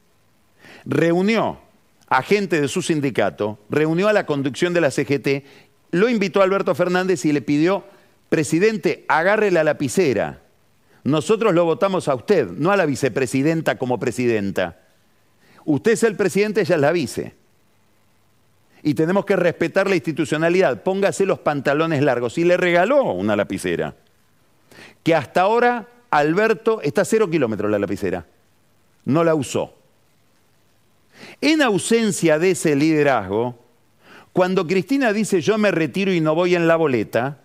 reunió 0.87 1.61
a 2.09 2.23
gente 2.23 2.61
de 2.61 2.69
su 2.69 2.83
sindicato, 2.83 3.59
reunió 3.69 4.09
a 4.09 4.13
la 4.13 4.27
conducción 4.27 4.75
de 4.75 4.81
la 4.81 4.91
CGT, 4.91 5.45
lo 5.93 6.09
invitó 6.09 6.41
a 6.41 6.45
Alberto 6.45 6.75
Fernández 6.75 7.25
y 7.25 7.33
le 7.33 7.43
pidió, 7.43 7.85
presidente, 8.29 9.05
agarre 9.09 9.51
la 9.51 9.65
lapicera. 9.65 10.43
Nosotros 11.05 11.55
lo 11.55 11.65
votamos 11.65 12.09
a 12.09 12.15
usted, 12.15 12.49
no 12.49 12.71
a 12.71 12.77
la 12.77 12.87
vicepresidenta 12.87 13.79
como 13.79 13.99
presidenta. 13.99 14.79
Usted 15.65 15.93
es 15.93 16.03
el 16.03 16.17
presidente, 16.17 16.61
ella 16.61 16.75
es 16.75 16.81
la 16.81 16.93
vice. 16.93 17.35
Y 18.83 18.95
tenemos 18.95 19.25
que 19.25 19.37
respetar 19.37 19.89
la 19.89 19.95
institucionalidad. 19.95 20.83
Póngase 20.83 21.27
los 21.27 21.39
pantalones 21.39 22.03
largos. 22.03 22.39
Y 22.39 22.45
le 22.45 22.57
regaló 22.57 23.13
una 23.13 23.37
lapicera. 23.37 23.95
Que 25.03 25.15
hasta 25.15 25.43
ahora 25.43 25.89
Alberto 26.11 26.81
está 26.83 27.03
a 27.03 27.05
cero 27.05 27.29
kilómetros 27.29 27.71
la 27.71 27.79
lapicera. 27.79 28.27
No 29.05 29.23
la 29.25 29.35
usó. 29.35 29.75
En 31.41 31.61
ausencia 31.61 32.39
de 32.39 32.53
ese 32.53 32.75
liderazgo, 32.75 33.59
cuando 34.33 34.67
Cristina 34.67 35.13
dice 35.13 35.41
yo 35.41 35.59
me 35.59 35.71
retiro 35.71 36.13
y 36.13 36.21
no 36.21 36.35
voy 36.35 36.55
en 36.55 36.67
la 36.67 36.77
boleta, 36.77 37.41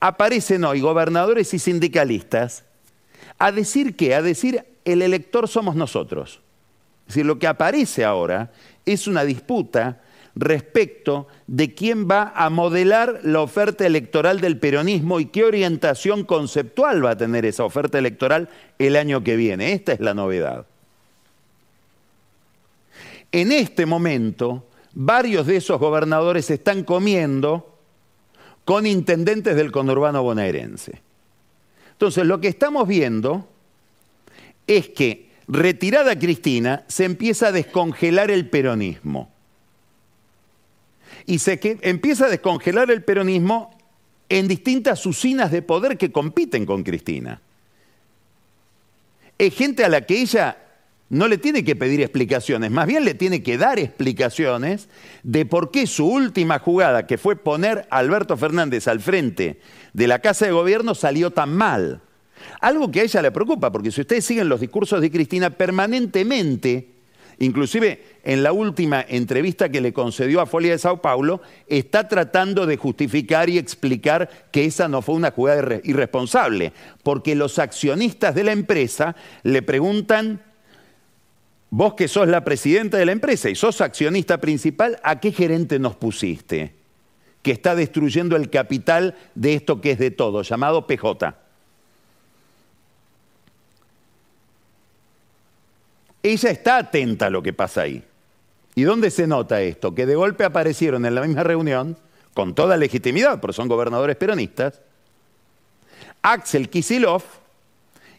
aparecen 0.00 0.64
hoy 0.64 0.80
gobernadores 0.80 1.54
y 1.54 1.58
sindicalistas 1.58 2.64
a 3.40 3.50
decir 3.52 3.96
que, 3.96 4.14
a 4.14 4.22
decir 4.22 4.64
el 4.84 5.02
elector 5.02 5.48
somos 5.48 5.74
nosotros. 5.74 6.40
Es 7.08 7.14
decir, 7.14 7.26
lo 7.26 7.38
que 7.38 7.46
aparece 7.46 8.04
ahora 8.04 8.52
es 8.84 9.06
una 9.06 9.24
disputa 9.24 10.02
respecto 10.36 11.26
de 11.46 11.74
quién 11.74 12.08
va 12.08 12.32
a 12.36 12.50
modelar 12.50 13.20
la 13.24 13.40
oferta 13.40 13.86
electoral 13.86 14.40
del 14.40 14.58
peronismo 14.58 15.20
y 15.20 15.26
qué 15.26 15.44
orientación 15.44 16.24
conceptual 16.24 17.04
va 17.04 17.12
a 17.12 17.16
tener 17.16 17.46
esa 17.46 17.64
oferta 17.64 17.98
electoral 17.98 18.50
el 18.78 18.94
año 18.94 19.24
que 19.24 19.36
viene. 19.36 19.72
Esta 19.72 19.92
es 19.92 20.00
la 20.00 20.14
novedad. 20.14 20.66
En 23.32 23.52
este 23.52 23.86
momento, 23.86 24.66
varios 24.92 25.46
de 25.46 25.56
esos 25.56 25.80
gobernadores 25.80 26.50
están 26.50 26.84
comiendo 26.84 27.78
con 28.66 28.86
intendentes 28.86 29.56
del 29.56 29.72
conurbano 29.72 30.22
bonaerense. 30.22 31.00
Entonces, 32.00 32.24
lo 32.24 32.40
que 32.40 32.48
estamos 32.48 32.88
viendo 32.88 33.46
es 34.66 34.88
que, 34.88 35.28
retirada 35.46 36.18
Cristina, 36.18 36.82
se 36.88 37.04
empieza 37.04 37.48
a 37.48 37.52
descongelar 37.52 38.30
el 38.30 38.48
peronismo. 38.48 39.30
Y 41.26 41.40
se 41.40 41.60
empieza 41.82 42.24
a 42.24 42.30
descongelar 42.30 42.90
el 42.90 43.04
peronismo 43.04 43.76
en 44.30 44.48
distintas 44.48 45.04
usinas 45.04 45.50
de 45.50 45.60
poder 45.60 45.98
que 45.98 46.10
compiten 46.10 46.64
con 46.64 46.84
Cristina. 46.84 47.42
Es 49.36 49.54
gente 49.54 49.84
a 49.84 49.90
la 49.90 50.06
que 50.06 50.22
ella 50.22 50.56
no 51.10 51.26
le 51.26 51.38
tiene 51.38 51.64
que 51.64 51.74
pedir 51.74 52.00
explicaciones, 52.00 52.70
más 52.70 52.86
bien 52.86 53.04
le 53.04 53.14
tiene 53.14 53.42
que 53.42 53.58
dar 53.58 53.80
explicaciones 53.80 54.88
de 55.24 55.44
por 55.44 55.72
qué 55.72 55.88
su 55.88 56.06
última 56.06 56.60
jugada, 56.60 57.06
que 57.06 57.18
fue 57.18 57.34
poner 57.34 57.86
a 57.90 57.98
Alberto 57.98 58.36
Fernández 58.36 58.86
al 58.86 59.00
frente 59.00 59.60
de 59.92 60.06
la 60.06 60.20
Casa 60.20 60.46
de 60.46 60.52
Gobierno, 60.52 60.94
salió 60.94 61.32
tan 61.32 61.52
mal. 61.52 62.00
Algo 62.60 62.92
que 62.92 63.00
a 63.00 63.02
ella 63.02 63.22
le 63.22 63.32
preocupa, 63.32 63.72
porque 63.72 63.90
si 63.90 64.00
ustedes 64.00 64.24
siguen 64.24 64.48
los 64.48 64.60
discursos 64.60 65.00
de 65.00 65.10
Cristina 65.10 65.50
permanentemente, 65.50 66.92
inclusive 67.40 68.04
en 68.22 68.44
la 68.44 68.52
última 68.52 69.04
entrevista 69.06 69.68
que 69.68 69.80
le 69.80 69.92
concedió 69.92 70.40
a 70.40 70.46
Folia 70.46 70.70
de 70.70 70.78
Sao 70.78 71.02
Paulo, 71.02 71.42
está 71.66 72.06
tratando 72.06 72.66
de 72.66 72.76
justificar 72.76 73.50
y 73.50 73.58
explicar 73.58 74.30
que 74.52 74.64
esa 74.64 74.86
no 74.86 75.02
fue 75.02 75.16
una 75.16 75.32
jugada 75.32 75.80
irresponsable, 75.82 76.72
porque 77.02 77.34
los 77.34 77.58
accionistas 77.58 78.36
de 78.36 78.44
la 78.44 78.52
empresa 78.52 79.16
le 79.42 79.62
preguntan 79.62 80.42
Vos 81.70 81.94
que 81.94 82.08
sos 82.08 82.26
la 82.26 82.44
presidenta 82.44 82.98
de 82.98 83.06
la 83.06 83.12
empresa 83.12 83.48
y 83.48 83.54
sos 83.54 83.80
accionista 83.80 84.38
principal, 84.38 84.98
¿a 85.04 85.20
qué 85.20 85.30
gerente 85.30 85.78
nos 85.78 85.94
pusiste? 85.94 86.74
Que 87.42 87.52
está 87.52 87.76
destruyendo 87.76 88.34
el 88.34 88.50
capital 88.50 89.16
de 89.36 89.54
esto 89.54 89.80
que 89.80 89.92
es 89.92 89.98
de 89.98 90.10
todo, 90.10 90.42
llamado 90.42 90.86
PJ. 90.86 91.34
Ella 96.22 96.50
está 96.50 96.76
atenta 96.78 97.26
a 97.26 97.30
lo 97.30 97.42
que 97.42 97.52
pasa 97.52 97.82
ahí. 97.82 98.04
¿Y 98.74 98.82
dónde 98.82 99.10
se 99.10 99.26
nota 99.26 99.62
esto? 99.62 99.94
Que 99.94 100.06
de 100.06 100.16
golpe 100.16 100.44
aparecieron 100.44 101.06
en 101.06 101.14
la 101.14 101.22
misma 101.22 101.44
reunión, 101.44 101.96
con 102.34 102.54
toda 102.54 102.76
legitimidad, 102.76 103.40
porque 103.40 103.54
son 103.54 103.68
gobernadores 103.68 104.16
peronistas, 104.16 104.80
Axel 106.22 106.68
Kisilov 106.68 107.22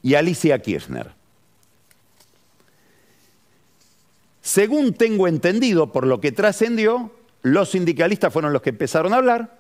y 0.02 0.16
Alicia 0.16 0.58
Kirchner. 0.60 1.21
Según 4.42 4.94
tengo 4.94 5.28
entendido, 5.28 5.92
por 5.92 6.08
lo 6.08 6.20
que 6.20 6.32
trascendió, 6.32 7.12
los 7.44 7.70
sindicalistas 7.70 8.34
fueron 8.34 8.54
los 8.54 8.62
que 8.62 8.72
empezaron 8.72 9.14
a 9.14 9.18
hablar, 9.18 9.60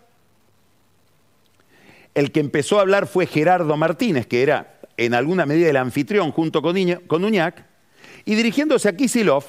El 2.13 2.33
que 2.33 2.41
empezó 2.41 2.77
a 2.77 2.81
hablar 2.81 3.07
fue 3.07 3.25
Gerardo 3.25 3.77
Martínez, 3.77 4.27
que 4.27 4.43
era 4.43 4.81
en 4.97 5.13
alguna 5.13 5.45
medida 5.45 5.69
el 5.69 5.77
anfitrión 5.77 6.33
junto 6.33 6.61
con, 6.61 6.75
con 7.07 7.23
Uñac, 7.23 7.65
y 8.25 8.35
dirigiéndose 8.35 8.89
a 8.89 8.97
Kisilov, 8.97 9.45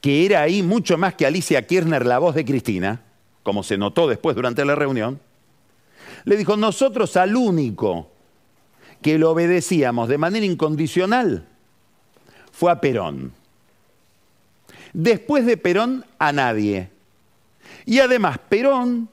que 0.00 0.24
era 0.24 0.42
ahí 0.42 0.62
mucho 0.62 0.96
más 0.98 1.14
que 1.14 1.26
Alicia 1.26 1.66
Kirchner, 1.66 2.06
la 2.06 2.20
voz 2.20 2.36
de 2.36 2.44
Cristina, 2.44 3.02
como 3.42 3.64
se 3.64 3.76
notó 3.76 4.06
después 4.06 4.36
durante 4.36 4.64
la 4.64 4.76
reunión, 4.76 5.18
le 6.24 6.36
dijo, 6.36 6.56
nosotros 6.56 7.16
al 7.16 7.34
único 7.34 8.10
que 9.02 9.18
lo 9.18 9.32
obedecíamos 9.32 10.08
de 10.08 10.18
manera 10.18 10.46
incondicional 10.46 11.48
fue 12.56 12.72
a 12.72 12.80
Perón. 12.80 13.32
Después 14.94 15.44
de 15.44 15.58
Perón, 15.58 16.06
a 16.18 16.32
nadie. 16.32 16.88
Y 17.84 17.98
además, 17.98 18.38
Perón 18.48 19.10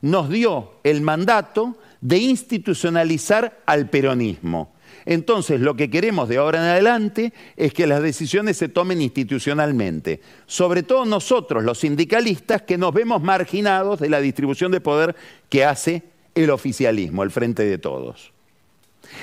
nos 0.00 0.28
dio 0.28 0.72
el 0.82 1.00
mandato 1.00 1.76
de 2.00 2.18
institucionalizar 2.18 3.60
al 3.66 3.88
peronismo. 3.88 4.74
Entonces, 5.04 5.60
lo 5.60 5.76
que 5.76 5.90
queremos 5.90 6.28
de 6.28 6.38
ahora 6.38 6.58
en 6.58 6.64
adelante 6.64 7.32
es 7.56 7.72
que 7.72 7.86
las 7.86 8.02
decisiones 8.02 8.56
se 8.56 8.68
tomen 8.68 9.00
institucionalmente. 9.00 10.20
Sobre 10.46 10.82
todo 10.82 11.04
nosotros, 11.04 11.62
los 11.62 11.78
sindicalistas, 11.78 12.62
que 12.62 12.76
nos 12.78 12.92
vemos 12.92 13.22
marginados 13.22 14.00
de 14.00 14.10
la 14.10 14.20
distribución 14.20 14.72
de 14.72 14.80
poder 14.80 15.14
que 15.48 15.64
hace 15.64 16.02
el 16.34 16.50
oficialismo, 16.50 17.22
el 17.22 17.30
frente 17.30 17.64
de 17.64 17.78
todos. 17.78 18.32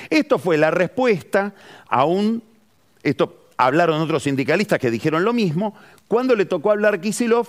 Esto 0.08 0.38
fue 0.38 0.56
la 0.56 0.70
respuesta 0.70 1.54
a 1.86 2.06
un... 2.06 2.42
Esto 3.04 3.48
hablaron 3.56 4.00
otros 4.00 4.24
sindicalistas 4.24 4.80
que 4.80 4.90
dijeron 4.90 5.24
lo 5.24 5.32
mismo. 5.32 5.76
Cuando 6.08 6.34
le 6.34 6.46
tocó 6.46 6.72
hablar 6.72 7.00
Kisilov, 7.00 7.46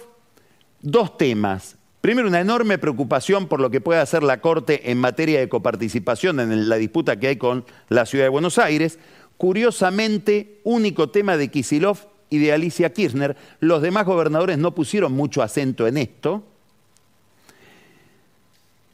dos 0.82 1.18
temas. 1.18 1.78
Primero, 2.02 2.28
una 2.28 2.42
enorme 2.42 2.78
preocupación 2.78 3.48
por 3.48 3.60
lo 3.60 3.72
que 3.72 3.82
puede 3.82 4.00
hacer 4.00 4.22
la 4.22 4.42
Corte 4.42 4.92
en 4.92 5.00
materia 5.00 5.40
de 5.40 5.50
coparticipación 5.50 6.40
en 6.40 6.70
la 6.70 6.76
disputa 6.76 7.20
que 7.20 7.30
hay 7.30 7.38
con 7.38 7.66
la 7.90 8.06
Ciudad 8.06 8.26
de 8.26 8.30
Buenos 8.30 8.60
Aires. 8.60 9.00
Curiosamente, 9.38 10.60
único 10.64 11.10
tema 11.10 11.38
de 11.38 11.50
Kisilov 11.50 11.98
y 12.30 12.38
de 12.38 12.54
Alicia 12.54 12.94
Kirchner. 12.94 13.36
Los 13.60 13.82
demás 13.82 14.06
gobernadores 14.06 14.60
no 14.60 14.76
pusieron 14.76 15.14
mucho 15.14 15.42
acento 15.42 15.88
en 15.88 15.98
esto. 15.98 16.44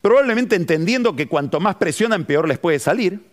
Probablemente 0.01 0.55
entendiendo 0.55 1.15
que 1.15 1.27
cuanto 1.27 1.59
más 1.59 1.75
presionan, 1.75 2.25
peor 2.25 2.47
les 2.47 2.59
puede 2.59 2.79
salir. 2.79 3.30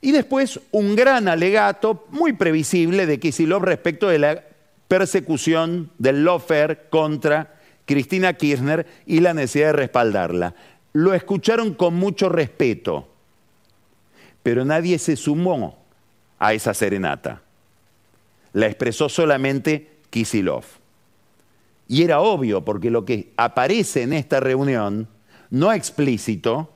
Y 0.00 0.12
después 0.12 0.60
un 0.70 0.94
gran 0.94 1.28
alegato 1.28 2.06
muy 2.10 2.32
previsible 2.32 3.06
de 3.06 3.18
Kisilov 3.18 3.64
respecto 3.64 4.08
de 4.08 4.18
la 4.18 4.44
persecución 4.88 5.90
del 5.98 6.24
lawfare 6.24 6.88
contra 6.90 7.54
Cristina 7.86 8.34
Kirchner 8.34 8.86
y 9.06 9.20
la 9.20 9.34
necesidad 9.34 9.68
de 9.68 9.72
respaldarla. 9.72 10.54
Lo 10.92 11.14
escucharon 11.14 11.74
con 11.74 11.94
mucho 11.94 12.28
respeto, 12.28 13.08
pero 14.42 14.64
nadie 14.64 14.98
se 14.98 15.16
sumó 15.16 15.84
a 16.38 16.52
esa 16.52 16.74
serenata. 16.74 17.42
La 18.52 18.66
expresó 18.66 19.08
solamente 19.08 19.98
Kisilov. 20.10 20.64
Y 21.88 22.02
era 22.02 22.20
obvio, 22.20 22.64
porque 22.64 22.90
lo 22.90 23.04
que 23.04 23.32
aparece 23.36 24.02
en 24.02 24.12
esta 24.12 24.40
reunión, 24.40 25.08
no 25.50 25.72
explícito, 25.72 26.72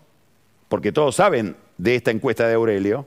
porque 0.68 0.92
todos 0.92 1.16
saben 1.16 1.56
de 1.82 1.96
esta 1.96 2.10
encuesta 2.10 2.46
de 2.46 2.54
Aurelio, 2.54 3.06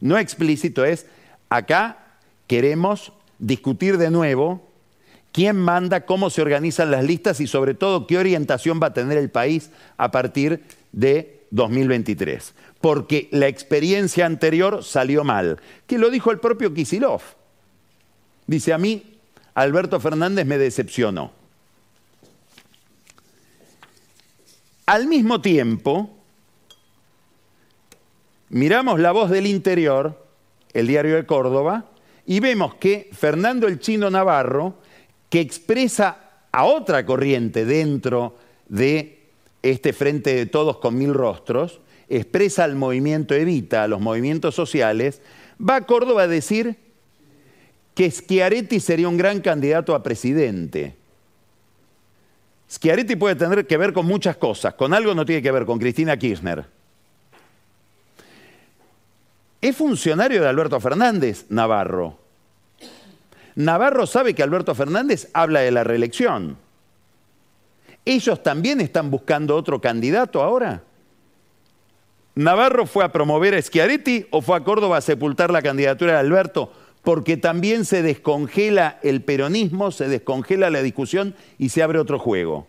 no 0.00 0.18
explícito 0.18 0.84
es, 0.84 1.06
acá 1.48 2.18
queremos 2.46 3.12
discutir 3.38 3.98
de 3.98 4.10
nuevo 4.10 4.70
quién 5.32 5.56
manda, 5.56 6.06
cómo 6.06 6.30
se 6.30 6.42
organizan 6.42 6.90
las 6.90 7.04
listas 7.04 7.40
y 7.40 7.46
sobre 7.46 7.74
todo 7.74 8.06
qué 8.06 8.18
orientación 8.18 8.80
va 8.82 8.88
a 8.88 8.94
tener 8.94 9.18
el 9.18 9.30
país 9.30 9.70
a 9.96 10.10
partir 10.10 10.62
de 10.92 11.46
2023. 11.50 12.54
Porque 12.80 13.28
la 13.32 13.48
experiencia 13.48 14.26
anterior 14.26 14.84
salió 14.84 15.24
mal, 15.24 15.60
que 15.86 15.98
lo 15.98 16.10
dijo 16.10 16.30
el 16.30 16.38
propio 16.38 16.72
Kisilov. 16.74 17.22
Dice, 18.46 18.72
a 18.72 18.78
mí 18.78 19.18
Alberto 19.54 19.98
Fernández 20.00 20.46
me 20.46 20.58
decepcionó. 20.58 21.32
Al 24.86 25.06
mismo 25.06 25.40
tiempo, 25.40 26.21
miramos 28.52 29.00
la 29.00 29.12
voz 29.12 29.30
del 29.30 29.46
interior, 29.46 30.24
el 30.74 30.86
diario 30.86 31.16
de 31.16 31.26
Córdoba, 31.26 31.86
y 32.26 32.38
vemos 32.40 32.74
que 32.74 33.08
Fernando 33.12 33.66
el 33.66 33.80
Chino 33.80 34.10
Navarro 34.10 34.74
que 35.28 35.40
expresa 35.40 36.30
a 36.52 36.64
otra 36.64 37.04
corriente 37.06 37.64
dentro 37.64 38.36
de 38.68 39.20
este 39.62 39.92
frente 39.94 40.34
de 40.34 40.46
todos 40.46 40.76
con 40.76 40.96
mil 40.96 41.14
rostros, 41.14 41.80
expresa 42.08 42.64
al 42.64 42.76
movimiento 42.76 43.34
Evita, 43.34 43.84
a 43.84 43.88
los 43.88 44.00
movimientos 44.00 44.54
sociales, 44.54 45.22
va 45.58 45.76
a 45.76 45.86
Córdoba 45.86 46.24
a 46.24 46.28
decir 46.28 46.76
que 47.94 48.10
Schiaretti 48.10 48.80
sería 48.80 49.08
un 49.08 49.16
gran 49.16 49.40
candidato 49.40 49.94
a 49.94 50.02
presidente. 50.02 50.94
Schiaretti 52.70 53.16
puede 53.16 53.36
tener 53.36 53.66
que 53.66 53.76
ver 53.78 53.94
con 53.94 54.04
muchas 54.04 54.36
cosas, 54.36 54.74
con 54.74 54.92
algo 54.92 55.14
no 55.14 55.24
tiene 55.24 55.40
que 55.40 55.52
ver 55.52 55.64
con 55.64 55.78
Cristina 55.78 56.18
Kirchner. 56.18 56.81
Es 59.62 59.76
funcionario 59.76 60.42
de 60.42 60.48
Alberto 60.48 60.80
Fernández, 60.80 61.46
Navarro. 61.48 62.18
Navarro 63.54 64.08
sabe 64.08 64.34
que 64.34 64.42
Alberto 64.42 64.74
Fernández 64.74 65.30
habla 65.34 65.60
de 65.60 65.70
la 65.70 65.84
reelección. 65.84 66.56
¿Ellos 68.04 68.42
también 68.42 68.80
están 68.80 69.12
buscando 69.12 69.54
otro 69.54 69.80
candidato 69.80 70.42
ahora? 70.42 70.82
¿Navarro 72.34 72.86
fue 72.86 73.04
a 73.04 73.12
promover 73.12 73.54
a 73.54 73.62
Schiaretti 73.62 74.26
o 74.30 74.40
fue 74.40 74.56
a 74.56 74.64
Córdoba 74.64 74.96
a 74.96 75.00
sepultar 75.00 75.52
la 75.52 75.62
candidatura 75.62 76.14
de 76.14 76.18
Alberto? 76.18 76.72
Porque 77.04 77.36
también 77.36 77.84
se 77.84 78.02
descongela 78.02 78.98
el 79.04 79.22
peronismo, 79.22 79.92
se 79.92 80.08
descongela 80.08 80.70
la 80.70 80.82
discusión 80.82 81.36
y 81.58 81.68
se 81.68 81.84
abre 81.84 82.00
otro 82.00 82.18
juego. 82.18 82.66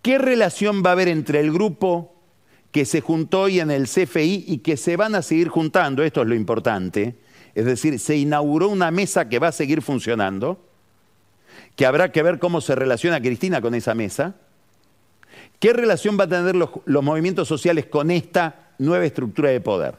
¿Qué 0.00 0.18
relación 0.18 0.84
va 0.84 0.90
a 0.90 0.92
haber 0.92 1.08
entre 1.08 1.40
el 1.40 1.50
grupo 1.50 2.13
que 2.74 2.84
se 2.84 3.00
juntó 3.00 3.42
hoy 3.42 3.60
en 3.60 3.70
el 3.70 3.88
CFI 3.88 4.44
y 4.46 4.58
que 4.58 4.76
se 4.76 4.98
van 4.98 5.14
a 5.14 5.22
seguir 5.22 5.48
juntando? 5.48 6.02
Esto 6.02 6.20
es 6.20 6.28
lo 6.28 6.34
importante 6.34 7.14
es 7.54 7.64
decir, 7.64 7.98
se 7.98 8.16
inauguró 8.16 8.68
una 8.68 8.90
mesa 8.90 9.28
que 9.28 9.38
va 9.38 9.48
a 9.48 9.52
seguir 9.52 9.80
funcionando, 9.80 10.58
que 11.76 11.86
habrá 11.86 12.10
que 12.10 12.22
ver 12.22 12.38
cómo 12.38 12.60
se 12.60 12.74
relaciona 12.74 13.20
Cristina 13.20 13.60
con 13.60 13.74
esa 13.74 13.94
mesa. 13.94 14.34
¿Qué 15.60 15.72
relación 15.72 16.18
va 16.18 16.24
a 16.24 16.28
tener 16.28 16.56
los, 16.56 16.70
movimientos 16.86 17.46
sociales 17.46 17.86
con 17.86 18.10
esta 18.10 18.72
nueva 18.78 19.04
estructura 19.04 19.50
de 19.50 19.60
poder? 19.60 19.96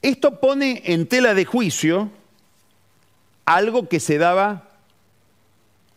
Esto 0.00 0.40
pone 0.40 0.82
en 0.86 1.06
tela 1.06 1.34
de 1.34 1.44
juicio 1.44 2.10
algo 3.44 3.88
que 3.88 4.00
se 4.00 4.18
daba 4.18 4.70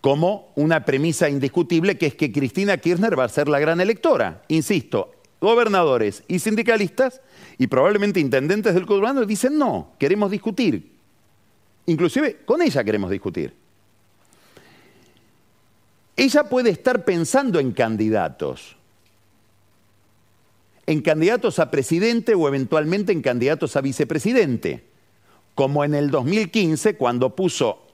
como 0.06 0.52
una 0.54 0.86
premisa 0.86 1.30
indiscutible, 1.30 1.98
que 1.98 2.06
es 2.06 2.14
que 2.14 2.32
Cristina 2.32 2.78
Kirchner 2.78 3.18
va 3.18 3.24
a 3.24 3.28
ser 3.28 3.48
la 3.48 3.58
gran 3.58 3.82
electora. 3.82 4.44
Insisto, 4.50 5.16
gobernadores 5.42 6.22
y 6.28 6.38
sindicalistas 6.38 7.22
y 7.58 7.66
probablemente 7.66 8.20
intendentes 8.20 8.76
del 8.76 8.86
conurbano 8.86 9.26
dicen 9.26 9.58
no, 9.58 9.94
queremos 9.98 10.30
discutir. 10.30 10.92
Inclusive 11.88 12.38
con 12.46 12.62
ella 12.62 12.84
queremos 12.84 13.10
discutir. 13.10 13.56
Ella 16.16 16.44
puede 16.44 16.70
estar 16.70 17.04
pensando 17.04 17.60
en 17.60 17.72
candidatos, 17.72 18.76
en 20.86 21.02
candidatos 21.02 21.58
a 21.58 21.72
presidente 21.72 22.36
o 22.36 22.48
eventualmente 22.48 23.12
en 23.12 23.24
candidatos 23.24 23.76
a 23.76 23.82
vicepresidente, 23.82 24.84
como 25.56 25.84
en 25.84 25.96
el 25.96 26.12
2015 26.12 26.96
cuando 26.96 27.36
puso 27.36 27.85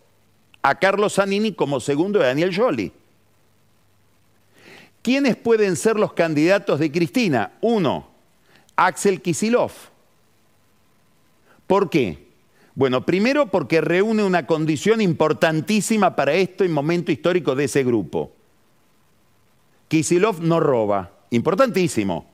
a 0.62 0.76
Carlos 0.76 1.16
Zanini 1.16 1.54
como 1.54 1.80
segundo 1.80 2.20
de 2.20 2.26
Daniel 2.26 2.56
Jolie. 2.56 2.92
¿Quiénes 5.02 5.36
pueden 5.36 5.76
ser 5.76 5.98
los 5.98 6.14
candidatos 6.14 6.80
de 6.80 6.92
Cristina? 6.92 7.54
Uno, 7.62 8.08
Axel 8.76 9.22
Kisilov. 9.22 9.72
¿Por 11.66 11.90
qué? 11.90 12.28
Bueno, 12.76 13.06
primero 13.06 13.48
porque 13.48 13.82
reúne 13.82 14.24
una 14.24 14.46
condición 14.46 15.02
importantísima 15.02 16.16
para 16.16 16.34
esto 16.34 16.64
en 16.64 16.72
momento 16.72 17.12
histórico 17.12 17.56
de 17.56 17.66
ese 17.66 17.84
grupo. 17.84 18.32
Kisilov 19.88 20.42
no 20.42 20.60
roba, 20.60 21.12
importantísimo. 21.32 22.26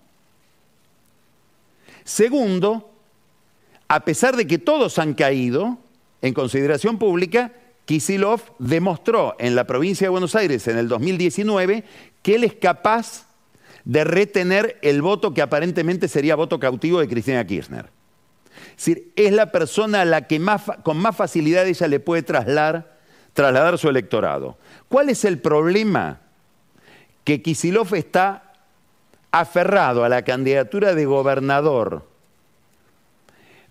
Segundo, 2.04 2.92
a 3.88 4.06
pesar 4.06 4.36
de 4.36 4.46
que 4.46 4.58
todos 4.58 5.00
han 5.00 5.14
caído 5.14 5.78
en 6.22 6.34
consideración 6.34 6.98
pública, 7.00 7.52
Kisilov 7.88 8.42
demostró 8.60 9.38
en 9.40 9.56
la 9.56 9.66
provincia 9.66 10.06
de 10.06 10.10
Buenos 10.10 10.36
Aires 10.36 10.68
en 10.68 10.78
el 10.78 10.90
2019 10.90 11.86
que 12.22 12.36
él 12.36 12.44
es 12.44 12.54
capaz 12.54 13.28
de 13.86 14.04
retener 14.04 14.78
el 14.82 15.02
voto 15.02 15.34
que 15.34 15.42
aparentemente 15.42 16.10
sería 16.10 16.36
voto 16.36 16.60
cautivo 16.60 17.00
de 17.00 17.08
Cristina 17.08 17.48
Kirchner. 17.48 17.86
Es 18.72 18.86
decir, 18.86 19.14
es 19.16 19.32
la 19.32 19.54
persona 19.54 20.02
a 20.02 20.06
la 20.06 20.28
que 20.28 20.46
con 20.84 20.98
más 20.98 21.16
facilidad 21.16 21.66
ella 21.66 21.88
le 21.88 22.02
puede 22.02 22.24
trasladar, 22.24 22.98
trasladar 23.32 23.78
su 23.78 23.88
electorado. 23.88 24.58
¿Cuál 24.90 25.08
es 25.08 25.24
el 25.24 25.40
problema? 25.40 26.20
Que 27.24 27.42
Kisilov 27.42 27.96
está 27.96 28.52
aferrado 29.32 30.04
a 30.04 30.10
la 30.10 30.24
candidatura 30.24 30.94
de 30.94 31.06
gobernador 31.06 32.06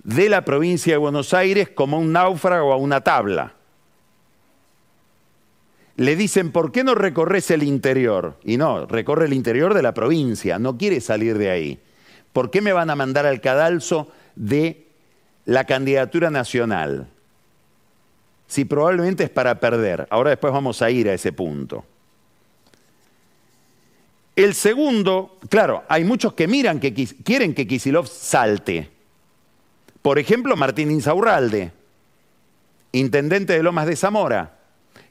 de 0.02 0.30
la 0.30 0.42
provincia 0.42 0.94
de 0.94 0.98
Buenos 0.98 1.34
Aires 1.34 1.68
como 1.68 1.98
un 1.98 2.12
náufrago 2.12 2.72
a 2.72 2.76
una 2.76 3.02
tabla. 3.02 3.55
Le 5.96 6.14
dicen, 6.14 6.52
¿por 6.52 6.72
qué 6.72 6.84
no 6.84 6.94
recorres 6.94 7.50
el 7.50 7.62
interior? 7.62 8.38
Y 8.44 8.58
no, 8.58 8.84
recorre 8.86 9.26
el 9.26 9.32
interior 9.32 9.72
de 9.72 9.82
la 9.82 9.94
provincia, 9.94 10.58
no 10.58 10.76
quiere 10.76 11.00
salir 11.00 11.38
de 11.38 11.50
ahí. 11.50 11.80
¿Por 12.32 12.50
qué 12.50 12.60
me 12.60 12.74
van 12.74 12.90
a 12.90 12.96
mandar 12.96 13.24
al 13.24 13.40
cadalso 13.40 14.12
de 14.34 14.86
la 15.46 15.64
candidatura 15.64 16.30
nacional? 16.30 17.08
Si 18.46 18.66
probablemente 18.66 19.24
es 19.24 19.30
para 19.30 19.58
perder. 19.58 20.06
Ahora 20.10 20.30
después 20.30 20.52
vamos 20.52 20.82
a 20.82 20.90
ir 20.90 21.08
a 21.08 21.14
ese 21.14 21.32
punto. 21.32 21.84
El 24.36 24.54
segundo, 24.54 25.38
claro, 25.48 25.84
hay 25.88 26.04
muchos 26.04 26.34
que 26.34 26.46
miran 26.46 26.78
que 26.78 26.92
quieren 26.92 27.54
que 27.54 27.66
Kisilov 27.66 28.06
salte. 28.06 28.90
Por 30.02 30.18
ejemplo, 30.18 30.56
Martín 30.56 30.90
Insaurralde, 30.90 31.72
intendente 32.92 33.54
de 33.54 33.62
Lomas 33.62 33.86
de 33.86 33.96
Zamora, 33.96 34.55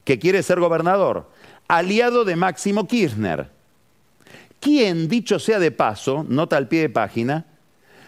que 0.06 0.18
quiere 0.18 0.42
ser 0.42 0.62
gobernador, 0.62 1.30
aliado 1.68 2.24
de 2.24 2.38
Máximo 2.38 2.88
Kirchner, 2.88 3.50
quien, 4.62 5.10
dicho 5.10 5.38
sea 5.38 5.60
de 5.60 5.72
paso, 5.72 6.26
nota 6.28 6.56
al 6.56 6.70
pie 6.70 6.82
de 6.82 6.90
página, 6.90 7.46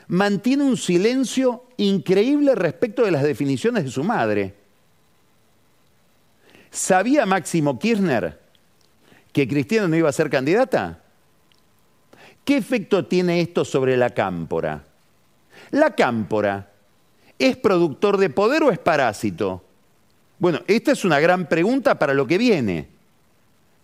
mantiene 0.07 0.63
un 0.63 0.77
silencio 0.77 1.65
increíble 1.75 2.55
respecto 2.55 3.03
de 3.03 3.11
las 3.11 3.23
definiciones 3.23 3.83
de 3.83 3.91
su 3.91 4.05
madre. 4.05 4.55
¿Sabía 6.71 7.25
Máximo 7.25 7.77
Kirchner 7.77 8.39
que 9.33 9.47
Cristina 9.47 9.89
no 9.89 9.97
iba 9.97 10.07
a 10.07 10.13
ser 10.13 10.29
candidata? 10.29 11.01
¿Qué 12.45 12.55
efecto 12.55 13.05
tiene 13.05 13.41
esto 13.41 13.65
sobre 13.65 13.97
la 13.97 14.11
cámpora? 14.11 14.85
La 15.71 15.93
cámpora 15.95 16.71
¿Es 17.39 17.55
productor 17.55 18.17
de 18.17 18.29
poder 18.29 18.63
o 18.63 18.71
es 18.71 18.79
parásito? 18.79 19.63
Bueno, 20.39 20.61
esta 20.67 20.91
es 20.91 21.03
una 21.03 21.19
gran 21.19 21.47
pregunta 21.47 21.97
para 21.97 22.13
lo 22.13 22.27
que 22.27 22.37
viene. 22.37 22.87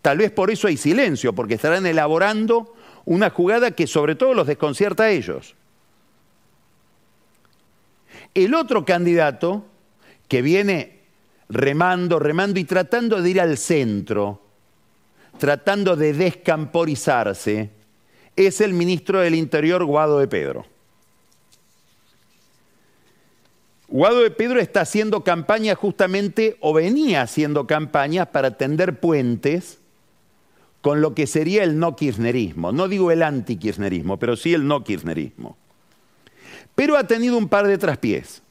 Tal 0.02 0.18
vez 0.18 0.32
por 0.32 0.52
eso 0.52 0.68
hay 0.68 0.78
silencio, 0.78 1.34
porque 1.34 1.56
estarán 1.56 1.86
elaborando 1.86 2.76
una 3.06 3.30
jugada 3.30 3.72
que 3.72 3.88
sobre 3.88 4.16
todo 4.16 4.34
los 4.34 4.48
desconcierta 4.48 5.04
a 5.04 5.10
ellos. 5.10 5.56
El 8.34 8.54
otro 8.54 8.86
candidato 8.86 9.66
que 10.28 10.42
viene 10.42 11.00
remando, 11.50 12.20
remando 12.20 12.60
y 12.60 12.64
tratando 12.64 13.22
de 13.22 13.30
ir 13.30 13.42
al 13.42 13.58
centro, 13.58 14.42
tratando 15.38 15.96
de 15.96 16.14
descamporizarse, 16.14 17.70
es 18.36 18.62
el 18.62 18.74
ministro 18.74 19.20
del 19.20 19.36
Interior, 19.36 19.84
Guado 19.86 20.20
de 20.20 20.28
Pedro. 20.28 20.66
Guado 23.94 24.22
de 24.22 24.32
Pedro 24.32 24.60
está 24.60 24.82
haciendo 24.82 25.24
campaña 25.24 25.76
justamente, 25.76 26.58
o 26.62 26.74
venía 26.74 27.22
haciendo 27.22 27.68
campaña 27.68 28.26
para 28.26 28.58
tender 28.58 29.00
puentes 29.00 29.78
con 30.82 31.00
lo 31.00 31.14
que 31.14 31.28
sería 31.28 31.64
el 31.64 31.78
no 31.78 31.96
kirchnerismo. 31.96 32.72
No 32.72 32.88
digo 32.88 33.12
el 33.12 33.22
anti-kirchnerismo, 33.22 34.18
pero 34.18 34.36
sí 34.36 34.56
el 34.56 34.66
no 34.66 34.84
kirchnerismo. 34.84 35.58
Pero 36.74 36.98
ha 36.98 37.06
tenido 37.06 37.38
un 37.38 37.48
par 37.48 37.68
de 37.68 37.78
traspiés. 37.78 38.42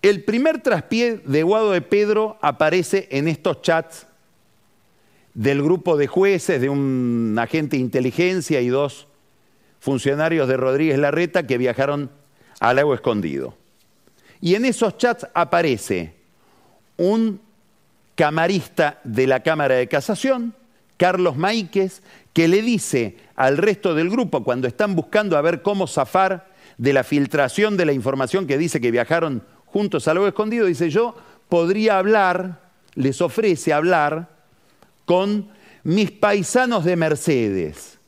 El 0.00 0.22
primer 0.22 0.62
traspié 0.62 1.16
de 1.16 1.42
Guado 1.42 1.72
de 1.72 1.82
Pedro 1.82 2.38
aparece 2.42 3.08
en 3.10 3.26
estos 3.26 3.60
chats 3.60 4.06
del 5.34 5.64
grupo 5.64 5.96
de 5.96 6.06
jueces, 6.06 6.60
de 6.60 6.68
un 6.68 7.36
agente 7.40 7.76
de 7.76 7.82
inteligencia 7.82 8.60
y 8.60 8.68
dos 8.68 9.08
funcionarios 9.80 10.46
de 10.46 10.56
Rodríguez 10.56 10.96
Larreta 10.96 11.44
que 11.44 11.58
viajaron 11.58 12.12
al 12.60 12.76
lago 12.76 12.94
escondido. 12.94 13.54
Y 14.40 14.54
en 14.54 14.64
esos 14.64 14.98
chats 14.98 15.26
aparece 15.34 16.14
un 16.96 17.40
camarista 18.14 19.00
de 19.04 19.26
la 19.26 19.40
Cámara 19.40 19.76
de 19.76 19.88
Casación, 19.88 20.54
Carlos 20.96 21.36
Maíquez, 21.36 22.02
que 22.32 22.48
le 22.48 22.62
dice 22.62 23.16
al 23.34 23.58
resto 23.58 23.94
del 23.94 24.10
grupo, 24.10 24.44
cuando 24.44 24.66
están 24.66 24.94
buscando 24.94 25.36
a 25.36 25.42
ver 25.42 25.62
cómo 25.62 25.86
zafar 25.86 26.48
de 26.78 26.92
la 26.92 27.04
filtración 27.04 27.76
de 27.76 27.86
la 27.86 27.92
información 27.92 28.46
que 28.46 28.58
dice 28.58 28.80
que 28.80 28.90
viajaron 28.90 29.42
juntos 29.66 30.08
al 30.08 30.16
lago 30.16 30.28
escondido, 30.28 30.66
dice 30.66 30.90
yo 30.90 31.16
podría 31.48 31.98
hablar, 31.98 32.60
les 32.94 33.20
ofrece 33.20 33.72
hablar 33.72 34.28
con 35.04 35.48
mis 35.84 36.10
paisanos 36.10 36.84
de 36.84 36.96
Mercedes 36.96 37.98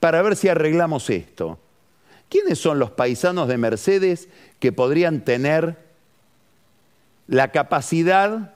para 0.00 0.20
ver 0.22 0.36
si 0.36 0.48
arreglamos 0.48 1.08
esto. 1.10 1.58
¿Quiénes 2.28 2.58
son 2.58 2.78
los 2.78 2.90
paisanos 2.90 3.48
de 3.48 3.58
Mercedes 3.58 4.28
que 4.58 4.72
podrían 4.72 5.24
tener 5.24 5.78
la 7.26 7.52
capacidad 7.52 8.54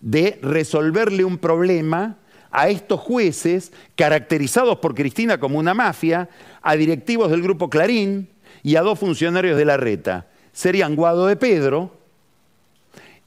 de 0.00 0.38
resolverle 0.42 1.24
un 1.24 1.38
problema 1.38 2.18
a 2.50 2.68
estos 2.68 3.00
jueces 3.00 3.72
caracterizados 3.96 4.78
por 4.78 4.94
Cristina 4.94 5.38
como 5.38 5.58
una 5.58 5.74
mafia, 5.74 6.28
a 6.62 6.76
directivos 6.76 7.30
del 7.30 7.42
grupo 7.42 7.68
Clarín 7.68 8.28
y 8.62 8.76
a 8.76 8.82
dos 8.82 8.98
funcionarios 8.98 9.56
de 9.56 9.64
la 9.64 9.76
reta? 9.76 10.26
Serían 10.52 10.96
Guado 10.96 11.26
de 11.26 11.36
Pedro 11.36 11.96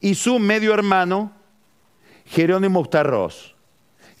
y 0.00 0.14
su 0.14 0.38
medio 0.38 0.74
hermano 0.74 1.32
Jerónimo 2.26 2.80
Ustarroz, 2.80 3.54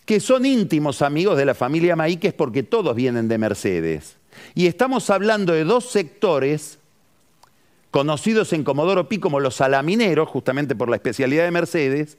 que 0.04 0.20
son 0.20 0.44
íntimos 0.44 1.02
amigos 1.02 1.36
de 1.36 1.44
la 1.44 1.54
familia 1.54 1.96
Maíquez 1.96 2.34
porque 2.34 2.62
todos 2.62 2.94
vienen 2.94 3.28
de 3.28 3.38
Mercedes. 3.38 4.19
Y 4.54 4.66
estamos 4.66 5.10
hablando 5.10 5.52
de 5.52 5.64
dos 5.64 5.90
sectores 5.90 6.78
conocidos 7.90 8.52
en 8.52 8.64
Comodoro 8.64 9.08
Pi 9.08 9.18
como 9.18 9.40
los 9.40 9.56
salamineros, 9.56 10.28
justamente 10.28 10.74
por 10.74 10.88
la 10.88 10.96
especialidad 10.96 11.44
de 11.44 11.50
Mercedes, 11.50 12.18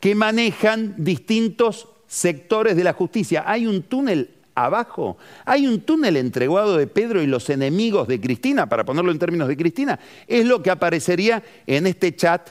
que 0.00 0.14
manejan 0.14 0.94
distintos 0.98 1.88
sectores 2.06 2.76
de 2.76 2.84
la 2.84 2.92
justicia. 2.92 3.44
Hay 3.46 3.66
un 3.66 3.82
túnel 3.82 4.30
abajo, 4.54 5.16
hay 5.44 5.66
un 5.66 5.80
túnel 5.80 6.16
entre 6.16 6.48
Guado 6.48 6.76
de 6.76 6.86
Pedro 6.86 7.22
y 7.22 7.26
los 7.26 7.48
enemigos 7.48 8.08
de 8.08 8.20
Cristina, 8.20 8.68
para 8.68 8.84
ponerlo 8.84 9.12
en 9.12 9.18
términos 9.18 9.48
de 9.48 9.56
Cristina, 9.56 9.98
es 10.26 10.44
lo 10.46 10.62
que 10.62 10.70
aparecería 10.70 11.42
en 11.66 11.86
este 11.86 12.14
chat 12.14 12.50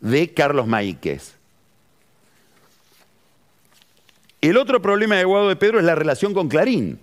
de 0.00 0.32
Carlos 0.32 0.66
Maíquez. 0.66 1.34
El 4.40 4.56
otro 4.56 4.80
problema 4.80 5.16
de 5.16 5.24
Guado 5.24 5.48
de 5.48 5.56
Pedro 5.56 5.78
es 5.78 5.84
la 5.84 5.94
relación 5.94 6.32
con 6.32 6.48
Clarín 6.48 6.98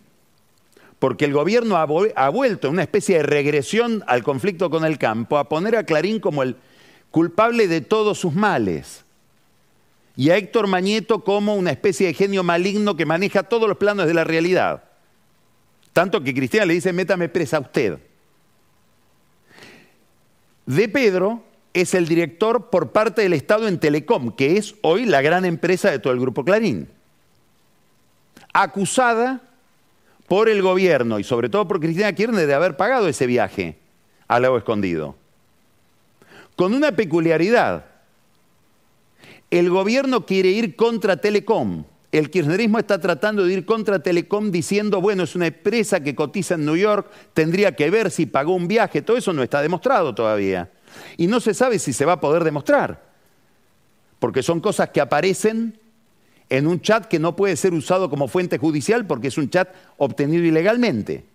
porque 0.99 1.25
el 1.25 1.33
gobierno 1.33 1.77
ha, 1.77 2.29
vuelto 2.29 2.67
en 2.67 2.73
una 2.73 2.81
especie 2.81 3.17
de 3.17 3.23
regresión 3.23 4.03
al 4.07 4.23
conflicto 4.23 4.69
con 4.69 4.83
el 4.83 4.97
campo, 4.97 5.37
a 5.37 5.47
poner 5.47 5.75
a 5.75 5.85
Clarín 5.85 6.19
como 6.19 6.41
el 6.41 6.55
culpable 7.11 7.67
de 7.67 7.81
todos 7.81 8.17
sus 8.17 8.33
males 8.33 9.05
y 10.15 10.31
a 10.31 10.37
Héctor 10.37 10.65
Mañeto 10.65 11.23
como 11.23 11.55
una 11.55 11.71
especie 11.71 12.07
de 12.07 12.13
genio 12.15 12.43
maligno 12.43 12.95
que 12.95 13.05
maneja 13.05 13.43
todos 13.43 13.69
los 13.69 13.77
planos 13.77 14.07
de 14.07 14.15
la 14.15 14.23
realidad. 14.23 14.83
Tanto 15.93 16.23
que 16.23 16.33
Cristina 16.33 16.65
le 16.65 16.73
dice, 16.73 16.91
métame 16.91 17.29
presa 17.29 17.57
a 17.57 17.61
usted. 17.61 17.99
De 20.65 20.89
Pedro 20.89 21.43
es 21.73 21.93
el 21.93 22.07
director 22.07 22.69
por 22.71 22.91
parte 22.91 23.21
del 23.21 23.33
Estado 23.33 23.67
en 23.67 23.79
Telecom, 23.79 24.35
que 24.35 24.57
es 24.57 24.75
hoy 24.81 25.05
la 25.05 25.21
gran 25.21 25.45
empresa 25.45 25.91
de 25.91 25.99
todo 25.99 26.13
el 26.13 26.19
grupo 26.19 26.43
Clarín. 26.43 26.89
Acusada 28.51 29.41
por 30.27 30.49
el 30.49 30.61
gobierno 30.61 31.19
y 31.19 31.23
sobre 31.23 31.49
todo 31.49 31.67
por 31.67 31.79
Cristina 31.79 32.13
Kirchner 32.13 32.47
de 32.47 32.53
haber 32.53 32.75
pagado 32.77 33.07
ese 33.07 33.25
viaje 33.25 33.77
al 34.27 34.41
lago 34.41 34.57
escondido. 34.57 35.15
Con 36.55 36.73
una 36.73 36.91
peculiaridad. 36.91 37.85
El 39.49 39.69
gobierno 39.69 40.25
quiere 40.25 40.49
ir 40.49 40.75
contra 40.75 41.17
Telecom. 41.17 41.85
El 42.11 42.29
kirchnerismo 42.29 42.79
está 42.79 42.99
tratando 42.99 43.45
de 43.45 43.53
ir 43.53 43.65
contra 43.65 43.99
Telecom 43.99 44.51
diciendo, 44.51 44.99
bueno, 44.99 45.23
es 45.23 45.35
una 45.35 45.47
empresa 45.47 46.01
que 46.01 46.15
cotiza 46.15 46.55
en 46.55 46.65
New 46.65 46.75
York, 46.75 47.09
tendría 47.33 47.75
que 47.75 47.89
ver 47.89 48.11
si 48.11 48.25
pagó 48.25 48.55
un 48.55 48.67
viaje, 48.67 49.01
todo 49.01 49.17
eso 49.17 49.33
no 49.33 49.43
está 49.43 49.61
demostrado 49.61 50.15
todavía. 50.15 50.71
Y 51.17 51.27
no 51.27 51.39
se 51.39 51.53
sabe 51.53 51.79
si 51.79 51.93
se 51.93 52.05
va 52.05 52.13
a 52.13 52.19
poder 52.19 52.43
demostrar, 52.43 53.03
porque 54.19 54.41
son 54.41 54.61
cosas 54.61 54.89
que 54.89 55.01
aparecen 55.01 55.77
en 56.49 56.67
un 56.67 56.81
chat 56.81 57.05
que 57.05 57.19
no 57.19 57.35
puede 57.35 57.55
ser 57.55 57.73
usado 57.73 58.09
como 58.09 58.27
fuente 58.27 58.57
judicial 58.57 59.05
porque 59.05 59.27
es 59.27 59.37
un 59.37 59.49
chat 59.49 59.69
obtenido 59.97 60.43
ilegalmente. 60.43 61.25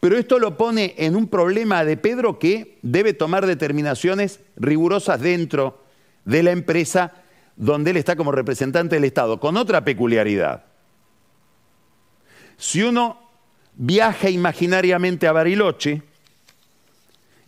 Pero 0.00 0.16
esto 0.16 0.38
lo 0.38 0.56
pone 0.56 0.94
en 0.98 1.16
un 1.16 1.26
problema 1.26 1.84
de 1.84 1.96
Pedro 1.96 2.38
que 2.38 2.78
debe 2.82 3.14
tomar 3.14 3.46
determinaciones 3.46 4.40
rigurosas 4.56 5.20
dentro 5.20 5.82
de 6.24 6.42
la 6.42 6.52
empresa 6.52 7.12
donde 7.56 7.90
él 7.90 7.96
está 7.96 8.14
como 8.14 8.30
representante 8.30 8.94
del 8.94 9.04
Estado, 9.04 9.40
con 9.40 9.56
otra 9.56 9.84
peculiaridad. 9.84 10.64
Si 12.56 12.82
uno 12.82 13.18
viaja 13.74 14.30
imaginariamente 14.30 15.26
a 15.26 15.32
Bariloche 15.32 16.02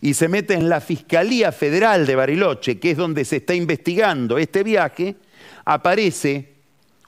y 0.01 0.13
se 0.13 0.27
mete 0.27 0.55
en 0.55 0.67
la 0.67 0.81
Fiscalía 0.81 1.51
Federal 1.53 2.05
de 2.05 2.15
Bariloche, 2.15 2.79
que 2.79 2.91
es 2.91 2.97
donde 2.97 3.23
se 3.23 3.37
está 3.37 3.53
investigando 3.53 4.37
este 4.37 4.63
viaje, 4.63 5.15
aparece 5.63 6.50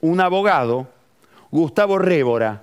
un 0.03 0.19
abogado, 0.19 0.89
Gustavo 1.49 1.97
Révora, 1.97 2.61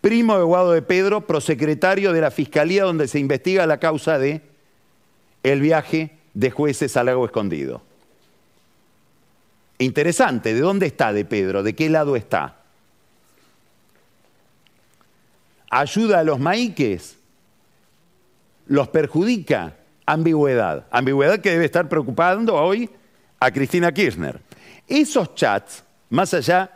primo 0.00 0.42
Guado 0.46 0.72
de 0.72 0.80
Pedro, 0.80 1.26
prosecretario 1.26 2.14
de 2.14 2.22
la 2.22 2.30
Fiscalía 2.30 2.84
donde 2.84 3.06
se 3.06 3.18
investiga 3.18 3.66
la 3.66 3.78
causa 3.78 4.18
de 4.18 4.40
el 5.42 5.60
viaje 5.60 6.16
de 6.32 6.50
jueces 6.50 6.96
al 6.96 7.06
lago 7.06 7.26
escondido. 7.26 7.82
Interesante, 9.78 10.54
¿de 10.54 10.60
dónde 10.60 10.86
está 10.86 11.12
de 11.12 11.26
Pedro? 11.26 11.62
¿De 11.62 11.74
qué 11.74 11.90
lado 11.90 12.16
está? 12.16 12.56
¿Ayuda 15.68 16.20
a 16.20 16.24
los 16.24 16.40
maíques? 16.40 17.18
¿Los 18.68 18.88
perjudica? 18.88 19.76
Ambigüedad. 20.06 20.86
Ambigüedad 20.90 21.40
que 21.40 21.50
debe 21.50 21.66
estar 21.66 21.90
preocupando 21.90 22.54
hoy 22.54 22.88
a 23.38 23.50
Cristina 23.50 23.92
Kirchner. 23.92 24.40
Esos 24.88 25.34
chats, 25.34 25.84
más 26.10 26.34
allá 26.34 26.70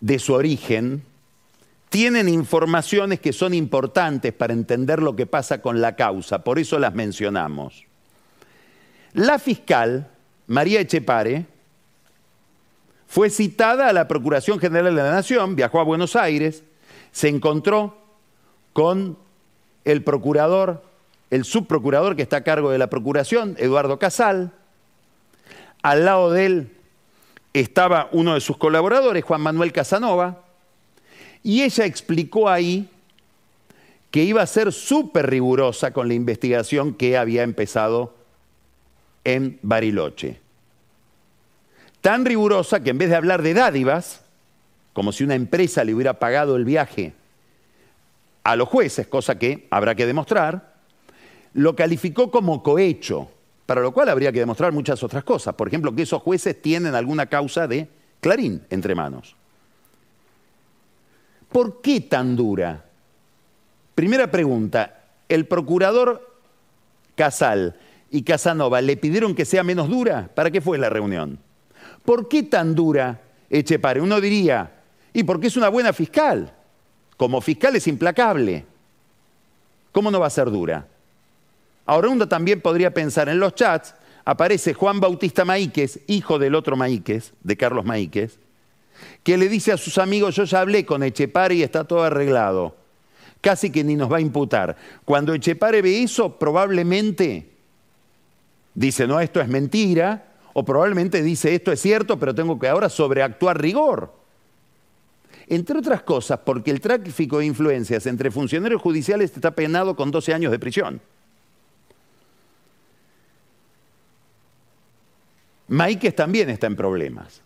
de 0.00 0.18
su 0.18 0.34
origen, 0.34 1.04
tienen 1.88 2.28
informaciones 2.28 3.20
que 3.20 3.32
son 3.32 3.54
importantes 3.54 4.32
para 4.32 4.52
entender 4.52 5.02
lo 5.02 5.14
que 5.14 5.26
pasa 5.26 5.60
con 5.60 5.80
la 5.80 5.94
causa, 5.94 6.42
por 6.42 6.58
eso 6.58 6.78
las 6.78 6.94
mencionamos. 6.94 7.84
La 9.12 9.38
fiscal, 9.38 10.08
María 10.46 10.80
Echepare, 10.80 11.46
fue 13.06 13.28
citada 13.28 13.88
a 13.88 13.92
la 13.92 14.08
Procuración 14.08 14.58
General 14.58 14.94
de 14.94 15.02
la 15.02 15.12
Nación, 15.12 15.54
viajó 15.54 15.80
a 15.80 15.84
Buenos 15.84 16.16
Aires, 16.16 16.64
se 17.10 17.28
encontró 17.28 17.98
con 18.72 19.18
el 19.84 20.02
procurador, 20.02 20.82
el 21.28 21.44
subprocurador 21.44 22.16
que 22.16 22.22
está 22.22 22.38
a 22.38 22.44
cargo 22.44 22.70
de 22.70 22.78
la 22.78 22.88
Procuración, 22.88 23.54
Eduardo 23.58 23.98
Casal. 23.98 24.52
Al 25.82 26.06
lado 26.06 26.30
de 26.30 26.46
él 26.46 26.76
estaba 27.52 28.08
uno 28.12 28.34
de 28.34 28.40
sus 28.40 28.56
colaboradores, 28.56 29.24
Juan 29.24 29.40
Manuel 29.40 29.72
Casanova, 29.72 30.44
y 31.42 31.62
ella 31.62 31.84
explicó 31.84 32.48
ahí 32.48 32.88
que 34.10 34.22
iba 34.24 34.42
a 34.42 34.46
ser 34.46 34.72
súper 34.72 35.28
rigurosa 35.28 35.92
con 35.92 36.06
la 36.08 36.14
investigación 36.14 36.94
que 36.94 37.16
había 37.16 37.42
empezado 37.42 38.14
en 39.24 39.58
Bariloche. 39.62 40.40
Tan 42.00 42.24
rigurosa 42.24 42.82
que 42.82 42.90
en 42.90 42.98
vez 42.98 43.10
de 43.10 43.16
hablar 43.16 43.42
de 43.42 43.54
dádivas, 43.54 44.22
como 44.92 45.12
si 45.12 45.24
una 45.24 45.34
empresa 45.34 45.84
le 45.84 45.94
hubiera 45.94 46.18
pagado 46.18 46.56
el 46.56 46.64
viaje 46.64 47.14
a 48.44 48.56
los 48.56 48.68
jueces, 48.68 49.06
cosa 49.06 49.38
que 49.38 49.66
habrá 49.70 49.94
que 49.94 50.06
demostrar, 50.06 50.74
lo 51.54 51.76
calificó 51.76 52.30
como 52.30 52.62
cohecho, 52.62 53.30
para 53.72 53.80
lo 53.80 53.92
cual 53.92 54.10
habría 54.10 54.30
que 54.30 54.40
demostrar 54.40 54.70
muchas 54.70 55.02
otras 55.02 55.24
cosas. 55.24 55.54
Por 55.54 55.66
ejemplo, 55.66 55.94
que 55.94 56.02
esos 56.02 56.20
jueces 56.20 56.60
tienen 56.60 56.94
alguna 56.94 57.24
causa 57.24 57.66
de 57.66 57.88
Clarín 58.20 58.60
entre 58.68 58.94
manos. 58.94 59.34
¿Por 61.50 61.80
qué 61.80 62.02
tan 62.02 62.36
dura? 62.36 62.84
Primera 63.94 64.30
pregunta, 64.30 65.04
¿el 65.26 65.46
procurador 65.46 66.36
Casal 67.14 67.74
y 68.10 68.24
Casanova 68.24 68.82
le 68.82 68.98
pidieron 68.98 69.34
que 69.34 69.46
sea 69.46 69.64
menos 69.64 69.88
dura? 69.88 70.28
¿Para 70.34 70.50
qué 70.50 70.60
fue 70.60 70.76
la 70.76 70.90
reunión? 70.90 71.38
¿Por 72.04 72.28
qué 72.28 72.42
tan 72.42 72.74
dura 72.74 73.22
Echepare? 73.48 74.02
Uno 74.02 74.20
diría, 74.20 74.70
y 75.14 75.22
porque 75.22 75.46
es 75.46 75.56
una 75.56 75.70
buena 75.70 75.94
fiscal. 75.94 76.52
Como 77.16 77.40
fiscal 77.40 77.74
es 77.74 77.86
implacable. 77.86 78.66
¿Cómo 79.92 80.10
no 80.10 80.20
va 80.20 80.26
a 80.26 80.30
ser 80.30 80.50
dura? 80.50 80.88
Ahora 81.86 82.08
uno 82.08 82.28
también 82.28 82.60
podría 82.60 82.94
pensar 82.94 83.28
en 83.28 83.40
los 83.40 83.54
chats, 83.54 83.94
aparece 84.24 84.74
Juan 84.74 85.00
Bautista 85.00 85.44
Maíquez, 85.44 86.00
hijo 86.06 86.38
del 86.38 86.54
otro 86.54 86.76
Maíquez, 86.76 87.32
de 87.42 87.56
Carlos 87.56 87.84
Maíquez, 87.84 88.38
que 89.22 89.36
le 89.36 89.48
dice 89.48 89.72
a 89.72 89.76
sus 89.76 89.98
amigos, 89.98 90.36
yo 90.36 90.44
ya 90.44 90.60
hablé 90.60 90.86
con 90.86 91.02
Echepare 91.02 91.56
y 91.56 91.62
está 91.62 91.84
todo 91.84 92.02
arreglado. 92.04 92.76
Casi 93.40 93.70
que 93.70 93.82
ni 93.82 93.96
nos 93.96 94.10
va 94.10 94.18
a 94.18 94.20
imputar. 94.20 94.76
Cuando 95.04 95.34
Echepare 95.34 95.82
ve 95.82 96.02
eso, 96.02 96.38
probablemente 96.38 97.48
dice, 98.74 99.06
no, 99.08 99.18
esto 99.20 99.40
es 99.40 99.48
mentira, 99.48 100.32
o 100.52 100.64
probablemente 100.64 101.22
dice, 101.22 101.54
esto 101.54 101.72
es 101.72 101.80
cierto, 101.80 102.18
pero 102.18 102.34
tengo 102.34 102.58
que 102.58 102.68
ahora 102.68 102.88
sobreactuar 102.88 103.60
rigor. 103.60 104.12
Entre 105.48 105.76
otras 105.76 106.02
cosas, 106.02 106.38
porque 106.44 106.70
el 106.70 106.80
tráfico 106.80 107.38
de 107.38 107.46
influencias 107.46 108.06
entre 108.06 108.30
funcionarios 108.30 108.80
judiciales 108.80 109.32
está 109.34 109.50
penado 109.50 109.96
con 109.96 110.10
12 110.10 110.32
años 110.32 110.52
de 110.52 110.58
prisión. 110.58 111.00
Maíquez 115.72 116.14
también 116.14 116.50
está 116.50 116.66
en 116.66 116.76
problemas. 116.76 117.40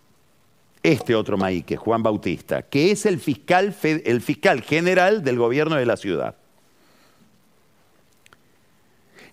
Este 0.83 1.15
otro 1.15 1.37
Maíquez, 1.37 1.79
Juan 1.79 2.03
Bautista, 2.03 2.63
que 2.63 2.91
es 2.91 3.07
el 3.07 3.21
fiscal, 3.21 3.73
general 4.63 5.23
del 5.23 5.39
gobierno 5.39 5.77
de 5.77 5.87
la 5.87 5.97
ciudad. 5.97 6.35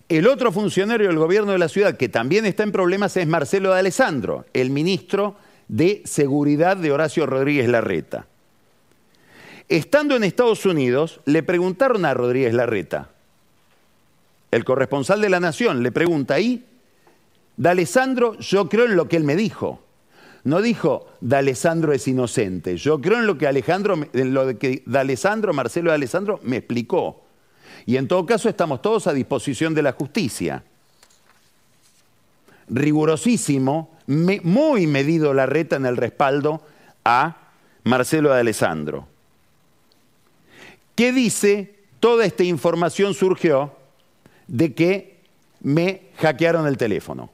El 0.08 0.28
otro 0.28 0.52
funcionario 0.52 1.08
del 1.08 1.18
gobierno 1.18 1.50
de 1.50 1.58
la 1.58 1.68
ciudad 1.68 1.96
que 1.96 2.08
también 2.08 2.46
está 2.46 2.62
en 2.62 2.70
problemas 2.70 3.16
es 3.16 3.26
Marcelo 3.26 3.72
de 3.72 3.80
Alessandro, 3.80 4.46
el 4.52 4.70
ministro 4.70 5.34
de 5.66 6.02
Seguridad 6.04 6.76
de 6.76 6.92
Horacio 6.92 7.26
Rodríguez 7.26 7.68
Larreta. 7.68 8.28
Estando 9.68 10.14
en 10.14 10.22
Estados 10.22 10.66
Unidos, 10.66 11.20
le 11.24 11.42
preguntaron 11.42 12.04
a 12.04 12.14
Rodríguez 12.14 12.54
Larreta, 12.54 13.10
el 14.52 14.64
corresponsal 14.64 15.20
de 15.20 15.30
la 15.30 15.40
Nación, 15.40 15.82
le 15.82 15.90
pregunta 15.90 16.34
ahí, 16.34 16.64
D'Alessandro, 17.56 18.38
yo 18.38 18.68
creo 18.68 18.86
en 18.86 18.96
lo 18.96 19.08
que 19.08 19.16
él 19.16 19.24
me 19.24 19.36
dijo. 19.36 19.80
No 20.44 20.60
dijo, 20.60 21.08
D'Alessandro 21.20 21.92
es 21.92 22.06
inocente. 22.06 22.76
Yo 22.76 23.00
creo 23.00 23.18
en 23.18 23.26
lo 23.26 23.38
que 23.38 23.46
Alejandro, 23.46 23.98
en 24.12 24.34
lo 24.34 24.58
que 24.58 24.82
D'Alessandro, 24.84 25.54
Marcelo 25.54 25.90
D'Alessandro, 25.90 26.40
me 26.42 26.58
explicó. 26.58 27.22
Y 27.86 27.96
en 27.96 28.08
todo 28.08 28.26
caso 28.26 28.48
estamos 28.48 28.82
todos 28.82 29.06
a 29.06 29.12
disposición 29.12 29.74
de 29.74 29.82
la 29.82 29.92
justicia. 29.92 30.64
Rigurosísimo, 32.68 33.96
muy 34.06 34.86
medido 34.86 35.32
la 35.32 35.46
reta 35.46 35.76
en 35.76 35.86
el 35.86 35.96
respaldo 35.96 36.62
a 37.04 37.36
Marcelo 37.84 38.32
de 38.32 38.40
Alessandro. 38.40 39.06
¿Qué 40.94 41.12
dice? 41.12 41.74
Toda 42.00 42.26
esta 42.26 42.44
información 42.44 43.14
surgió 43.14 43.72
de 44.46 44.74
que 44.74 45.20
me 45.60 46.02
hackearon 46.18 46.66
el 46.66 46.76
teléfono. 46.76 47.33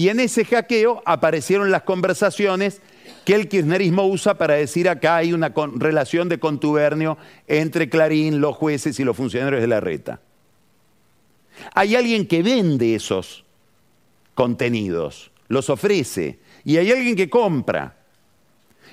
Y 0.00 0.08
en 0.08 0.18
ese 0.18 0.46
hackeo 0.46 1.02
aparecieron 1.04 1.70
las 1.70 1.82
conversaciones 1.82 2.80
que 3.26 3.34
el 3.34 3.48
kirchnerismo 3.48 4.06
usa 4.06 4.38
para 4.38 4.54
decir 4.54 4.88
acá 4.88 5.16
hay 5.16 5.34
una 5.34 5.52
relación 5.74 6.26
de 6.30 6.40
contubernio 6.40 7.18
entre 7.46 7.90
Clarín, 7.90 8.40
los 8.40 8.56
jueces 8.56 8.98
y 8.98 9.04
los 9.04 9.14
funcionarios 9.14 9.60
de 9.60 9.66
la 9.66 9.78
reta. 9.78 10.18
Hay 11.74 11.96
alguien 11.96 12.26
que 12.26 12.42
vende 12.42 12.94
esos 12.94 13.44
contenidos, 14.34 15.32
los 15.48 15.68
ofrece, 15.68 16.38
y 16.64 16.78
hay 16.78 16.90
alguien 16.90 17.14
que 17.14 17.28
compra. 17.28 17.94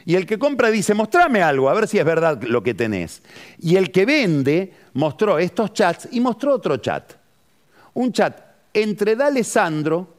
Y 0.04 0.15
el 0.15 0.26
que 0.26 0.38
compra 0.38 0.70
dice, 0.70 0.93
mostrame 0.93 1.41
algo, 1.41 1.70
a 1.70 1.74
ver 1.74 1.88
si 1.88 2.00
es 2.00 2.04
verdad 2.04 2.43
lo 2.43 2.62
que 2.62 2.74
tenés. 2.74 3.24
Y 3.60 3.78
el 3.78 3.91
que 3.91 4.06
vende 4.06 4.74
mostró 4.96 5.39
estos 5.39 5.72
chats 5.72 6.10
y 6.12 6.20
mostró 6.20 6.56
otro 6.56 6.76
chat. 6.76 7.13
Un 7.93 8.12
chat 8.12 8.41
entre 8.74 9.15
D'Alessandro 9.15 10.16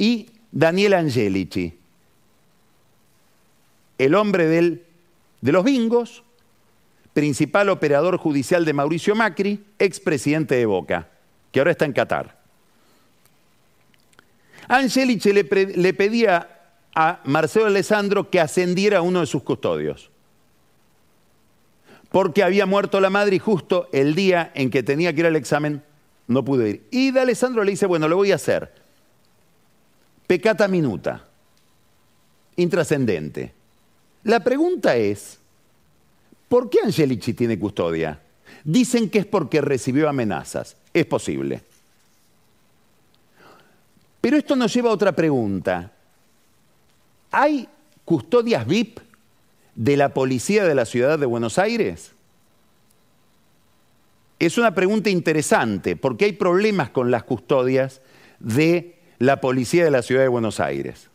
y 0.00 0.30
Daniel 0.50 0.94
Angelici 0.94 1.78
el 3.98 4.14
hombre 4.14 4.46
de 4.46 5.52
los 5.52 5.62
bingos, 5.62 6.24
principal 7.12 7.68
operador 7.68 8.16
judicial 8.16 8.64
de 8.64 8.72
Mauricio 8.72 9.14
Macri, 9.14 9.62
expresidente 9.78 10.54
de 10.54 10.64
Boca, 10.64 11.10
que 11.52 11.60
ahora 11.60 11.72
está 11.72 11.84
en 11.84 11.92
Qatar. 11.92 12.40
Angelici 14.68 15.34
le, 15.34 15.44
pedía 15.44 16.48
a 16.94 17.20
Marcelo 17.24 17.66
Alessandro 17.66 18.30
que 18.30 18.40
ascendiera 18.40 18.98
a 18.98 19.02
uno 19.02 19.20
de 19.20 19.26
sus 19.26 19.42
custodios, 19.42 20.10
porque 22.10 22.42
había 22.42 22.64
muerto 22.64 23.00
la 23.00 23.10
madre 23.10 23.36
y 23.36 23.38
justo 23.38 23.90
el 23.92 24.14
día 24.14 24.50
en 24.54 24.70
que 24.70 24.82
tenía 24.82 25.12
que 25.12 25.20
ir 25.20 25.26
al 25.26 25.36
examen 25.36 25.82
no 26.26 26.42
pudo 26.42 26.66
ir. 26.66 26.86
Y 26.90 27.14
Alessandro 27.18 27.64
le 27.64 27.72
dice, 27.72 27.84
bueno, 27.84 28.08
lo 28.08 28.16
voy 28.16 28.32
a 28.32 28.36
hacer. 28.36 28.79
Pecata 30.30 30.68
minuta, 30.68 31.26
intrascendente. 32.54 33.52
La 34.22 34.38
pregunta 34.38 34.94
es, 34.94 35.40
¿por 36.48 36.70
qué 36.70 36.78
Angelici 36.84 37.34
tiene 37.34 37.58
custodia? 37.58 38.22
Dicen 38.62 39.10
que 39.10 39.18
es 39.18 39.26
porque 39.26 39.60
recibió 39.60 40.08
amenazas. 40.08 40.76
Es 40.94 41.04
posible. 41.06 41.64
Pero 44.20 44.36
esto 44.36 44.54
nos 44.54 44.72
lleva 44.72 44.90
a 44.90 44.92
otra 44.92 45.10
pregunta. 45.10 45.90
¿Hay 47.32 47.68
custodias 48.04 48.64
VIP 48.68 49.00
de 49.74 49.96
la 49.96 50.14
policía 50.14 50.62
de 50.62 50.76
la 50.76 50.84
ciudad 50.84 51.18
de 51.18 51.26
Buenos 51.26 51.58
Aires? 51.58 52.12
es 54.38 54.56
una 54.58 54.76
pregunta 54.76 55.10
interesante 55.10 55.96
porque 55.96 56.26
hay 56.26 56.32
problemas 56.34 56.90
con 56.90 57.10
las 57.10 57.24
custodias 57.24 58.00
de 58.38 58.99
la 59.20 59.40
policía 59.40 59.84
de 59.84 59.90
la 59.90 60.02
ciudad 60.02 60.22
de 60.22 60.28
Buenos 60.28 60.60
Aires. 60.60 61.08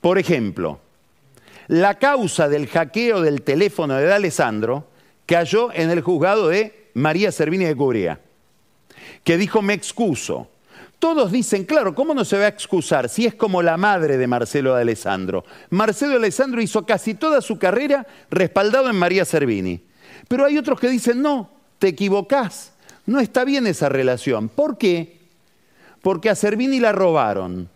Por 0.00 0.18
ejemplo, 0.18 0.78
la 1.66 1.98
causa 1.98 2.48
del 2.48 2.68
hackeo 2.68 3.22
del 3.22 3.42
teléfono 3.42 3.94
de 3.94 4.04
D'Alessandro 4.04 4.86
cayó 5.24 5.72
en 5.72 5.90
el 5.90 6.02
juzgado 6.02 6.48
de 6.48 6.90
María 6.94 7.32
Servini 7.32 7.64
de 7.64 7.74
Cubría, 7.74 8.20
que 9.24 9.38
dijo 9.38 9.62
me 9.62 9.72
excuso. 9.72 10.48
Todos 10.98 11.32
dicen, 11.32 11.64
claro, 11.64 11.94
¿cómo 11.94 12.14
no 12.14 12.26
se 12.26 12.38
va 12.38 12.44
a 12.44 12.48
excusar 12.48 13.08
si 13.08 13.24
es 13.24 13.34
como 13.34 13.62
la 13.62 13.76
madre 13.78 14.18
de 14.18 14.26
Marcelo 14.26 14.74
Alessandro? 14.74 15.44
Marcelo 15.70 16.16
Alessandro 16.16 16.60
hizo 16.60 16.84
casi 16.84 17.14
toda 17.14 17.40
su 17.40 17.58
carrera 17.58 18.06
respaldado 18.30 18.90
en 18.90 18.96
María 18.96 19.24
Servini. 19.24 19.82
Pero 20.28 20.44
hay 20.44 20.58
otros 20.58 20.78
que 20.78 20.88
dicen, 20.88 21.22
no, 21.22 21.50
te 21.78 21.88
equivocás, 21.88 22.72
no 23.06 23.18
está 23.18 23.44
bien 23.44 23.66
esa 23.66 23.88
relación. 23.88 24.50
¿Por 24.50 24.76
qué? 24.76 25.21
Porque 26.02 26.28
a 26.28 26.34
Servini 26.34 26.80
la 26.80 26.92
robaron. 26.92 27.68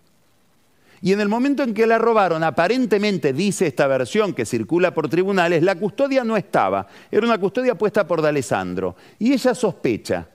Y 1.00 1.12
en 1.12 1.20
el 1.20 1.28
momento 1.28 1.62
en 1.62 1.74
que 1.74 1.86
la 1.86 1.98
robaron, 1.98 2.42
aparentemente 2.42 3.32
dice 3.32 3.66
esta 3.66 3.86
versión 3.86 4.32
que 4.32 4.44
circula 4.44 4.92
por 4.92 5.08
tribunales, 5.08 5.62
la 5.62 5.76
custodia 5.76 6.24
no 6.24 6.36
estaba, 6.36 6.86
era 7.10 7.26
una 7.26 7.38
custodia 7.38 7.76
puesta 7.76 8.06
por 8.06 8.22
D'Alessandro. 8.22 8.96
Y 9.18 9.32
ella 9.32 9.54
sospecha 9.54 10.26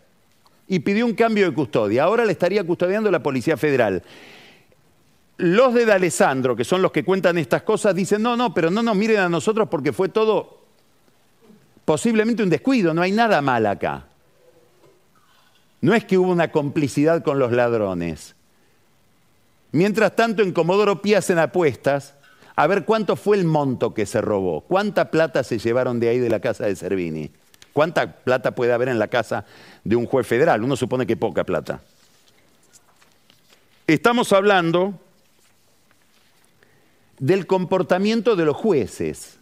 y 0.67 0.79
pidió 0.79 1.05
un 1.05 1.13
cambio 1.13 1.49
de 1.49 1.53
custodia. 1.53 2.03
Ahora 2.03 2.23
le 2.23 2.31
estaría 2.31 2.63
custodiando 2.63 3.11
la 3.11 3.21
Policía 3.21 3.57
Federal. 3.57 4.01
Los 5.37 5.73
de 5.73 5.85
D'Alessandro, 5.85 6.55
que 6.55 6.63
son 6.63 6.81
los 6.81 6.91
que 6.91 7.03
cuentan 7.03 7.37
estas 7.37 7.63
cosas, 7.63 7.95
dicen, 7.95 8.21
no, 8.21 8.37
no, 8.37 8.53
pero 8.53 8.69
no 8.69 8.81
nos 8.81 8.95
miren 8.95 9.19
a 9.19 9.29
nosotros 9.29 9.67
porque 9.69 9.91
fue 9.91 10.09
todo 10.09 10.61
posiblemente 11.83 12.43
un 12.43 12.49
descuido, 12.49 12.93
no 12.93 13.01
hay 13.01 13.11
nada 13.11 13.41
mal 13.41 13.65
acá. 13.65 14.05
No 15.81 15.95
es 15.95 16.05
que 16.05 16.17
hubo 16.17 16.31
una 16.31 16.51
complicidad 16.51 17.23
con 17.23 17.39
los 17.39 17.51
ladrones. 17.51 18.35
Mientras 19.71 20.15
tanto, 20.15 20.43
en 20.43 20.53
Comodoro 20.53 21.01
Pi 21.01 21.15
hacen 21.15 21.39
apuestas 21.39 22.13
a 22.55 22.67
ver 22.67 22.85
cuánto 22.85 23.15
fue 23.15 23.37
el 23.37 23.45
monto 23.45 23.93
que 23.93 24.05
se 24.05 24.21
robó, 24.21 24.61
cuánta 24.61 25.09
plata 25.09 25.43
se 25.43 25.57
llevaron 25.57 25.99
de 25.99 26.09
ahí 26.09 26.19
de 26.19 26.29
la 26.29 26.39
casa 26.39 26.65
de 26.65 26.75
Servini. 26.75 27.31
¿Cuánta 27.73 28.17
plata 28.17 28.51
puede 28.51 28.73
haber 28.73 28.89
en 28.89 28.99
la 28.99 29.07
casa 29.07 29.45
de 29.83 29.95
un 29.95 30.05
juez 30.05 30.27
federal? 30.27 30.63
Uno 30.63 30.75
supone 30.75 31.07
que 31.07 31.15
poca 31.15 31.45
plata. 31.45 31.81
Estamos 33.87 34.33
hablando 34.33 34.93
del 37.17 37.47
comportamiento 37.47 38.35
de 38.35 38.45
los 38.45 38.57
jueces. 38.57 39.37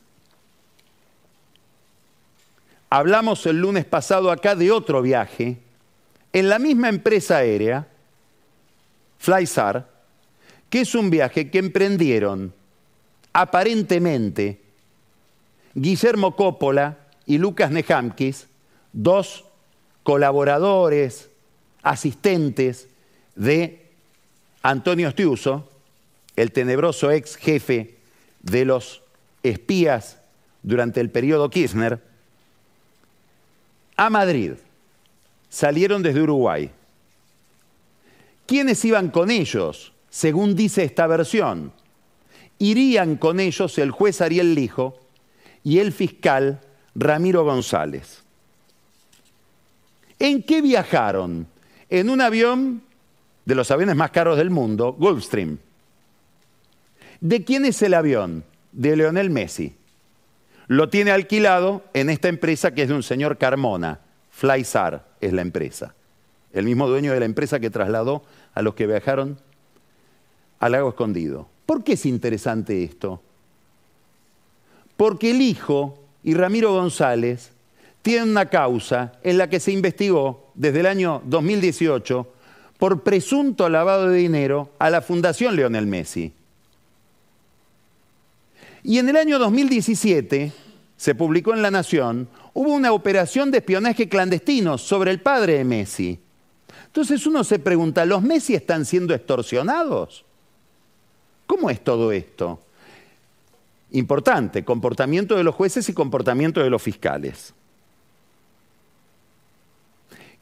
Hablamos 2.92 3.46
el 3.48 3.60
lunes 3.60 3.86
pasado 3.86 4.32
acá 4.32 4.56
de 4.56 4.72
otro 4.72 5.02
viaje 5.02 5.58
en 6.34 6.50
la 6.50 6.60
misma 6.60 6.90
empresa 6.90 7.38
aérea, 7.38 7.88
Flysar, 9.18 9.90
que 10.70 10.82
es 10.82 10.96
un 10.96 11.10
viaje 11.10 11.50
que 11.50 11.60
emprendieron 11.60 12.54
aparentemente 13.34 14.62
Guillermo 15.74 16.36
Coppola, 16.36 16.98
y 17.30 17.38
Lucas 17.38 17.70
Nehamkis, 17.70 18.48
dos 18.92 19.46
colaboradores, 20.02 21.30
asistentes 21.84 22.88
de 23.36 23.86
Antonio 24.64 25.12
Stiuso, 25.12 25.70
el 26.36 26.52
tenebroso 26.52 27.12
ex 27.12 27.36
jefe 27.36 27.98
de 28.42 28.66
los 28.66 29.04
espías 29.44 30.18
durante 30.64 31.02
el 31.02 31.12
periodo 31.12 31.52
Kirchner, 31.52 32.02
a 33.96 34.10
Madrid. 34.10 34.54
Salieron 35.50 36.04
desde 36.04 36.22
Uruguay. 36.22 36.72
¿Quiénes 38.46 38.84
iban 38.86 39.10
con 39.10 39.32
ellos? 39.32 39.94
Según 40.10 40.56
dice 40.56 40.84
esta 40.84 41.06
versión, 41.08 41.72
irían 42.58 43.16
con 43.16 43.40
ellos 43.40 43.78
el 43.78 43.92
juez 43.92 44.22
Ariel 44.22 44.56
Lijo 44.56 45.00
y 45.64 45.80
el 45.80 45.92
fiscal 45.92 46.62
Ramiro 46.96 47.44
González. 47.44 48.24
¿En 50.18 50.44
qué 50.44 50.62
viajaron? 50.62 51.48
En 51.90 52.10
un 52.10 52.22
avión 52.22 52.82
de 53.46 53.56
los 53.56 53.72
aviones 53.72 53.96
más 53.96 54.12
caros 54.12 54.38
del 54.38 54.50
mundo, 54.50 54.94
Gulfstream. 54.94 55.58
¿De 57.22 57.44
quién 57.44 57.66
es 57.66 57.82
el 57.82 57.94
avión? 57.94 58.44
De 58.72 58.96
Leonel 58.96 59.30
Messi. 59.30 59.76
Lo 60.68 60.90
tiene 60.90 61.12
alquilado 61.12 61.84
en 61.94 62.10
esta 62.10 62.28
empresa 62.28 62.74
que 62.74 62.84
es 62.84 62.90
de 62.90 62.96
un 62.96 63.04
señor 63.04 63.38
Carmona. 63.38 64.00
Flysar 64.30 65.09
es 65.22 65.34
la 65.34 65.42
empresa. 65.42 65.94
El 66.54 66.66
mismo 66.66 66.88
dueño 66.88 67.14
de 67.14 67.20
la 67.20 67.26
empresa 67.26 67.60
que 67.60 67.70
trasladó 67.70 68.24
a 68.54 68.62
los 68.62 68.74
que 68.74 68.88
viajaron 68.88 69.38
al 70.60 70.72
lago 70.72 70.90
escondido. 70.90 71.48
¿Por 71.66 71.84
qué 71.84 71.94
es 71.94 72.06
interesante 72.06 72.84
esto? 72.84 73.22
Porque 74.98 75.32
el 75.32 75.42
hijo 75.42 76.00
y 76.24 76.34
Ramiro 76.34 76.74
González 76.74 77.52
tienen 78.02 78.30
una 78.30 78.48
causa 78.48 79.14
en 79.24 79.38
la 79.38 79.50
que 79.50 79.60
se 79.60 79.72
investigó 79.72 80.52
desde 80.56 80.82
el 80.82 80.86
año 80.88 81.22
2018 81.26 82.28
por 82.78 83.04
presunto 83.04 83.70
lavado 83.70 84.08
de 84.08 84.18
dinero 84.18 84.72
a 84.80 84.90
la 84.90 85.02
Fundación 85.02 85.56
Leonel 85.56 85.86
Messi. 85.86 86.34
Y 88.84 88.98
en 88.98 89.10
el 89.10 89.18
año 89.18 89.38
2017 89.38 90.52
se 90.96 91.16
publicó 91.16 91.54
en 91.54 91.62
La 91.62 91.72
Nación, 91.72 92.28
hubo 92.60 92.74
una 92.74 92.92
operación 92.92 93.52
de 93.52 93.60
espionaje 93.60 94.10
clandestino 94.10 94.78
sobre 94.78 95.12
el 95.12 95.22
padre 95.22 95.60
de 95.60 95.64
Messi. 95.64 96.20
Entonces 96.88 97.26
uno 97.26 97.46
se 97.46 97.58
pregunta, 97.58 98.04
¿los 98.04 98.22
Messi 98.22 98.54
están 98.54 98.84
siendo 98.84 99.14
extorsionados? 99.14 100.26
¿Cómo 101.48 101.70
es 101.70 101.82
todo 101.82 102.12
esto? 102.12 102.60
importante, 103.92 104.66
comportamiento 104.66 105.36
de 105.36 105.44
los 105.44 105.56
jueces 105.56 105.88
y 105.88 105.94
comportamiento 105.94 106.62
de 106.62 106.70
los 106.70 106.82
fiscales. 106.82 107.54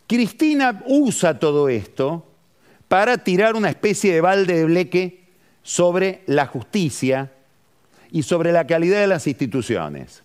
Cristina 0.08 0.84
usa 0.88 1.38
todo 1.38 1.70
esto 1.70 2.26
para 2.88 3.20
tirar 3.20 3.56
una 3.56 3.70
especie 3.70 4.12
de 4.12 4.22
balde 4.22 4.56
de 4.56 4.66
bleque 4.66 5.24
sobre 5.62 6.24
la 6.26 6.48
justicia 6.48 7.32
y 8.12 8.24
sobre 8.24 8.52
la 8.52 8.66
calidad 8.66 9.00
de 9.00 9.08
las 9.08 9.28
instituciones. 9.28 10.24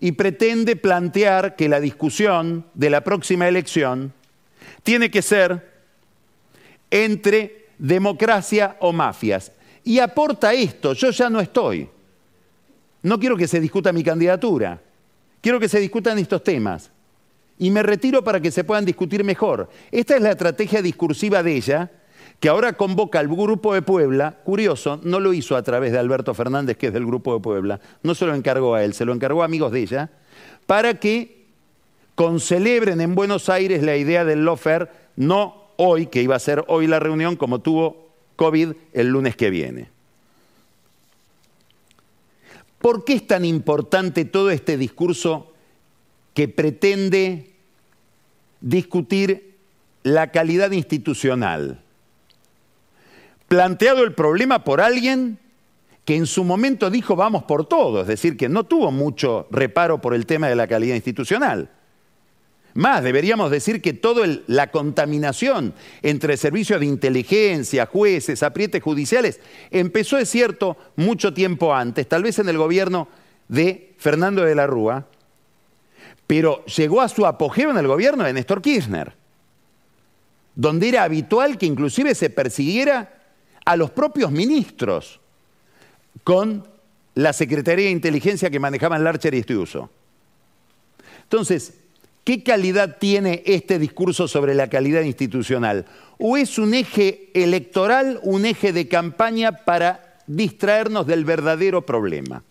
Y 0.00 0.12
pretende 0.12 0.76
plantear 0.76 1.56
que 1.56 1.68
la 1.68 1.80
discusión 1.80 2.66
de 2.74 2.90
la 2.90 3.02
próxima 3.02 3.48
elección 3.48 4.12
tiene 4.82 5.10
que 5.10 5.22
ser 5.22 5.74
entre 6.90 7.66
democracia 7.78 8.76
o 8.80 8.92
mafias 8.92 9.52
y 9.86 10.00
aporta 10.00 10.52
esto, 10.52 10.94
yo 10.94 11.10
ya 11.10 11.30
no 11.30 11.40
estoy. 11.40 11.88
No 13.02 13.20
quiero 13.20 13.36
que 13.36 13.46
se 13.46 13.60
discuta 13.60 13.92
mi 13.92 14.02
candidatura, 14.02 14.82
quiero 15.40 15.60
que 15.60 15.68
se 15.68 15.78
discutan 15.78 16.18
estos 16.18 16.42
temas. 16.42 16.90
Y 17.56 17.70
me 17.70 17.84
retiro 17.84 18.22
para 18.22 18.40
que 18.40 18.50
se 18.50 18.64
puedan 18.64 18.84
discutir 18.84 19.22
mejor. 19.22 19.70
Esta 19.92 20.16
es 20.16 20.22
la 20.22 20.32
estrategia 20.32 20.82
discursiva 20.82 21.40
de 21.40 21.54
ella, 21.54 21.90
que 22.40 22.48
ahora 22.48 22.74
convoca 22.74 23.18
al 23.18 23.28
Grupo 23.28 23.74
de 23.74 23.82
Puebla. 23.82 24.38
Curioso, 24.44 25.00
no 25.02 25.20
lo 25.20 25.32
hizo 25.32 25.56
a 25.56 25.62
través 25.62 25.92
de 25.92 25.98
Alberto 25.98 26.34
Fernández, 26.34 26.76
que 26.76 26.88
es 26.88 26.92
del 26.92 27.06
Grupo 27.06 27.34
de 27.34 27.40
Puebla. 27.40 27.80
No 28.02 28.14
se 28.14 28.26
lo 28.26 28.34
encargó 28.34 28.74
a 28.74 28.84
él, 28.84 28.92
se 28.92 29.04
lo 29.04 29.12
encargó 29.12 29.42
a 29.42 29.46
amigos 29.46 29.72
de 29.72 29.80
ella, 29.80 30.10
para 30.66 30.94
que 30.94 31.46
concelebren 32.14 33.00
en 33.00 33.14
Buenos 33.14 33.48
Aires 33.48 33.82
la 33.82 33.96
idea 33.96 34.24
del 34.24 34.44
lofer, 34.44 34.90
no 35.16 35.66
hoy, 35.76 36.06
que 36.06 36.22
iba 36.22 36.36
a 36.36 36.40
ser 36.40 36.64
hoy 36.68 36.86
la 36.86 36.98
reunión, 36.98 37.36
como 37.36 37.60
tuvo 37.60 38.08
COVID 38.36 38.72
el 38.92 39.08
lunes 39.08 39.36
que 39.36 39.50
viene. 39.50 39.88
¿Por 42.78 43.04
qué 43.04 43.14
es 43.14 43.26
tan 43.26 43.44
importante 43.44 44.24
todo 44.24 44.50
este 44.50 44.76
discurso 44.76 45.52
que 46.34 46.48
pretende 46.48 47.52
discutir 48.60 49.56
la 50.02 50.30
calidad 50.30 50.70
institucional? 50.70 51.82
Planteado 53.48 54.02
el 54.02 54.14
problema 54.14 54.64
por 54.64 54.80
alguien 54.80 55.38
que 56.04 56.16
en 56.16 56.26
su 56.26 56.44
momento 56.44 56.88
dijo 56.90 57.16
vamos 57.16 57.44
por 57.44 57.66
todo, 57.66 58.02
es 58.02 58.06
decir, 58.06 58.36
que 58.36 58.48
no 58.48 58.64
tuvo 58.64 58.90
mucho 58.92 59.46
reparo 59.50 60.00
por 60.00 60.14
el 60.14 60.24
tema 60.24 60.48
de 60.48 60.56
la 60.56 60.68
calidad 60.68 60.94
institucional. 60.94 61.70
Más, 62.74 63.02
deberíamos 63.02 63.50
decir 63.50 63.80
que 63.80 63.94
toda 63.94 64.26
la 64.46 64.70
contaminación 64.70 65.72
entre 66.02 66.36
servicios 66.36 66.78
de 66.78 66.86
inteligencia, 66.86 67.86
jueces, 67.86 68.42
aprietes 68.42 68.82
judiciales, 68.82 69.40
empezó, 69.70 70.18
es 70.18 70.28
cierto, 70.28 70.76
mucho 70.94 71.32
tiempo 71.32 71.74
antes, 71.74 72.06
tal 72.06 72.22
vez 72.22 72.38
en 72.38 72.50
el 72.50 72.58
gobierno 72.58 73.08
de 73.48 73.94
Fernando 73.96 74.44
de 74.44 74.54
la 74.54 74.66
Rúa, 74.66 75.06
pero 76.26 76.64
llegó 76.66 77.00
a 77.00 77.08
su 77.08 77.24
apogeo 77.24 77.70
en 77.70 77.78
el 77.78 77.86
gobierno 77.86 78.24
de 78.24 78.34
Néstor 78.34 78.60
Kirchner, 78.60 79.14
donde 80.54 80.88
era 80.88 81.04
habitual 81.04 81.56
que 81.56 81.66
inclusive 81.66 82.14
se 82.14 82.28
persiguiera 82.28 83.15
a 83.66 83.76
los 83.76 83.90
propios 83.90 84.32
ministros 84.32 85.20
con 86.24 86.66
la 87.14 87.34
Secretaría 87.34 87.86
de 87.86 87.90
Inteligencia 87.90 88.48
que 88.48 88.58
manejaban 88.58 89.04
Larcher 89.04 89.34
y 89.34 89.38
Estiuso. 89.38 89.90
Entonces, 91.24 91.74
¿Qué 92.26 92.42
calidad 92.42 92.96
tiene 92.98 93.44
este 93.46 93.78
discurso 93.78 94.26
sobre 94.26 94.56
la 94.56 94.68
calidad 94.68 95.02
institucional? 95.02 95.86
¿O 96.18 96.36
es 96.36 96.58
un 96.58 96.74
eje 96.74 97.30
electoral, 97.34 98.18
un 98.24 98.44
eje 98.46 98.72
de 98.72 98.88
campaña 98.88 99.52
para 99.64 100.16
distraernos 100.26 101.06
del 101.06 101.24
verdadero 101.24 101.86
problema? 101.86 102.42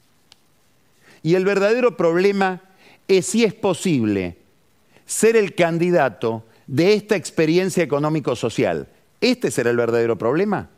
Y 1.24 1.36
el 1.36 1.44
verdadero 1.44 1.98
problema 1.98 2.62
es 3.10 3.26
si 3.26 3.44
es 3.44 3.54
posible 3.54 4.38
ser 5.06 5.36
el 5.36 5.56
candidato 5.56 6.46
de 6.68 6.94
esta 6.94 7.18
experiencia 7.18 7.84
económico-social. 7.84 8.88
¿Este 9.20 9.52
será 9.52 9.72
el 9.72 9.78
verdadero 9.78 10.18
problema? 10.18 10.70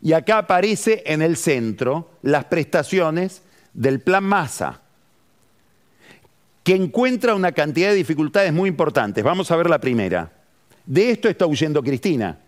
Y 0.00 0.12
acá 0.12 0.38
aparece 0.38 1.02
en 1.06 1.22
el 1.22 1.36
centro 1.36 2.10
las 2.22 2.44
prestaciones 2.44 3.42
del 3.72 4.00
plan 4.00 4.24
Massa 4.24 4.80
que 6.62 6.74
encuentra 6.74 7.34
una 7.34 7.52
cantidad 7.52 7.88
de 7.88 7.94
dificultades 7.94 8.52
muy 8.52 8.68
importantes. 8.68 9.24
Vamos 9.24 9.50
a 9.50 9.56
ver 9.56 9.70
la 9.70 9.80
primera. 9.80 10.30
De 10.84 11.10
esto 11.10 11.28
está 11.28 11.46
huyendo 11.46 11.82
Cristina, 11.82 12.38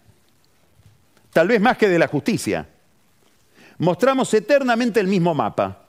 tal 1.32 1.48
vez 1.48 1.61
más 1.61 1.76
que 1.78 1.88
de 1.88 1.98
la 1.98 2.07
justicia. 2.07 2.68
Mostramos 3.78 4.32
eternamente 4.34 5.01
el 5.01 5.07
mismo 5.07 5.34
mapa. 5.34 5.84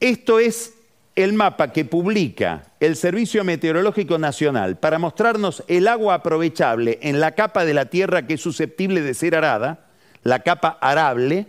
Esto 0.00 0.38
es 0.38 0.74
el 1.14 1.34
mapa 1.34 1.70
que 1.70 1.84
publica 1.84 2.62
el 2.84 2.96
Servicio 2.96 3.44
Meteorológico 3.44 4.18
Nacional 4.18 4.76
para 4.76 4.98
mostrarnos 4.98 5.64
el 5.68 5.88
agua 5.88 6.14
aprovechable 6.14 6.98
en 7.02 7.18
la 7.18 7.32
capa 7.32 7.64
de 7.64 7.72
la 7.72 7.86
Tierra 7.86 8.26
que 8.26 8.34
es 8.34 8.40
susceptible 8.42 9.00
de 9.00 9.14
ser 9.14 9.34
arada, 9.34 9.86
la 10.22 10.40
capa 10.40 10.78
arable, 10.80 11.46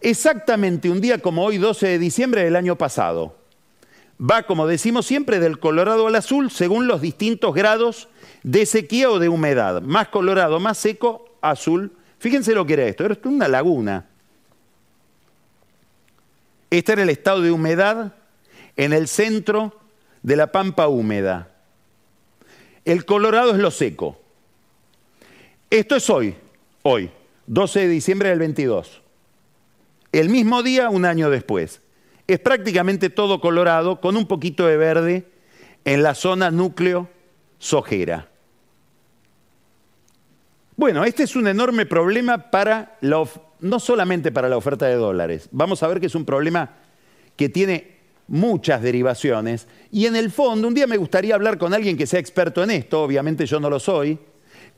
exactamente 0.00 0.90
un 0.90 1.00
día 1.00 1.18
como 1.18 1.44
hoy, 1.44 1.56
12 1.56 1.88
de 1.88 1.98
diciembre 1.98 2.44
del 2.44 2.56
año 2.56 2.76
pasado. 2.76 3.36
Va, 4.20 4.42
como 4.42 4.66
decimos 4.66 5.06
siempre, 5.06 5.40
del 5.40 5.58
colorado 5.58 6.06
al 6.06 6.14
azul 6.14 6.50
según 6.50 6.86
los 6.86 7.00
distintos 7.00 7.54
grados 7.54 8.08
de 8.42 8.66
sequía 8.66 9.10
o 9.10 9.18
de 9.18 9.28
humedad. 9.28 9.80
Más 9.82 10.08
colorado, 10.08 10.60
más 10.60 10.78
seco, 10.78 11.36
azul. 11.40 11.92
Fíjense 12.18 12.54
lo 12.54 12.66
que 12.66 12.74
era 12.74 12.84
esto, 12.84 13.04
era 13.04 13.18
una 13.24 13.48
laguna. 13.48 14.06
Este 16.70 16.92
era 16.92 17.02
el 17.02 17.10
estado 17.10 17.40
de 17.40 17.50
humedad 17.50 18.14
en 18.76 18.92
el 18.92 19.08
centro 19.08 19.85
de 20.26 20.36
la 20.36 20.52
pampa 20.52 20.88
húmeda. 20.88 21.54
El 22.84 23.06
colorado 23.06 23.52
es 23.52 23.58
lo 23.58 23.70
seco. 23.70 24.20
Esto 25.70 25.96
es 25.96 26.10
hoy, 26.10 26.34
hoy, 26.82 27.10
12 27.46 27.80
de 27.80 27.88
diciembre 27.88 28.28
del 28.28 28.40
22 28.40 29.02
el 30.12 30.30
mismo 30.30 30.62
día, 30.62 30.88
un 30.88 31.04
año 31.04 31.30
después. 31.30 31.82
Es 32.26 32.40
prácticamente 32.40 33.10
todo 33.10 33.40
colorado 33.40 34.00
con 34.00 34.16
un 34.16 34.26
poquito 34.26 34.66
de 34.66 34.76
verde 34.76 35.28
en 35.84 36.02
la 36.02 36.14
zona 36.14 36.50
núcleo 36.50 37.08
sojera. 37.58 38.28
Bueno, 40.76 41.04
este 41.04 41.22
es 41.22 41.36
un 41.36 41.46
enorme 41.46 41.86
problema 41.86 42.50
para 42.50 42.98
no 43.00 43.78
solamente 43.78 44.32
para 44.32 44.48
la 44.48 44.56
oferta 44.56 44.86
de 44.86 44.94
dólares. 44.94 45.48
Vamos 45.52 45.82
a 45.82 45.88
ver 45.88 46.00
que 46.00 46.06
es 46.06 46.14
un 46.14 46.24
problema 46.24 46.76
que 47.36 47.48
tiene 47.48 47.95
muchas 48.28 48.82
derivaciones 48.82 49.68
y 49.90 50.06
en 50.06 50.16
el 50.16 50.30
fondo 50.30 50.68
un 50.68 50.74
día 50.74 50.86
me 50.86 50.96
gustaría 50.96 51.34
hablar 51.34 51.58
con 51.58 51.72
alguien 51.72 51.96
que 51.96 52.06
sea 52.06 52.20
experto 52.20 52.62
en 52.62 52.70
esto, 52.70 53.02
obviamente 53.02 53.46
yo 53.46 53.60
no 53.60 53.70
lo 53.70 53.78
soy, 53.78 54.18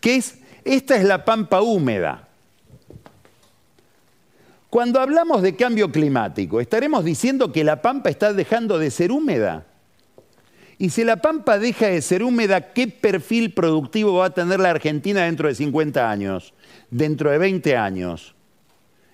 que 0.00 0.16
es 0.16 0.38
esta 0.64 0.96
es 0.96 1.04
la 1.04 1.24
pampa 1.24 1.62
húmeda. 1.62 2.28
Cuando 4.68 5.00
hablamos 5.00 5.40
de 5.40 5.56
cambio 5.56 5.90
climático, 5.90 6.60
¿estaremos 6.60 7.04
diciendo 7.04 7.52
que 7.52 7.64
la 7.64 7.80
pampa 7.80 8.10
está 8.10 8.34
dejando 8.34 8.78
de 8.78 8.90
ser 8.90 9.10
húmeda? 9.10 9.64
Y 10.76 10.90
si 10.90 11.04
la 11.04 11.16
pampa 11.16 11.58
deja 11.58 11.86
de 11.86 12.02
ser 12.02 12.22
húmeda, 12.22 12.72
¿qué 12.74 12.86
perfil 12.86 13.54
productivo 13.54 14.18
va 14.18 14.26
a 14.26 14.34
tener 14.34 14.60
la 14.60 14.70
Argentina 14.70 15.24
dentro 15.24 15.48
de 15.48 15.54
50 15.54 16.10
años? 16.10 16.52
Dentro 16.90 17.30
de 17.30 17.38
20 17.38 17.76
años. 17.76 18.34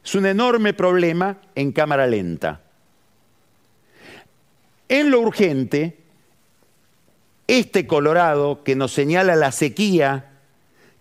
Es 0.05 0.15
un 0.17 0.27
enorme 0.27 0.75
problema 0.75 1.39
en 1.55 1.71
cámara 1.71 2.07
lenta. 2.07 2.64
En 4.89 5.11
lo 5.11 5.21
urgente, 5.21 5.99
este 7.47 7.87
Colorado 7.87 8.63
que 8.65 8.77
nos 8.77 8.93
señala 8.93 9.37
la 9.37 9.53
sequía 9.53 10.31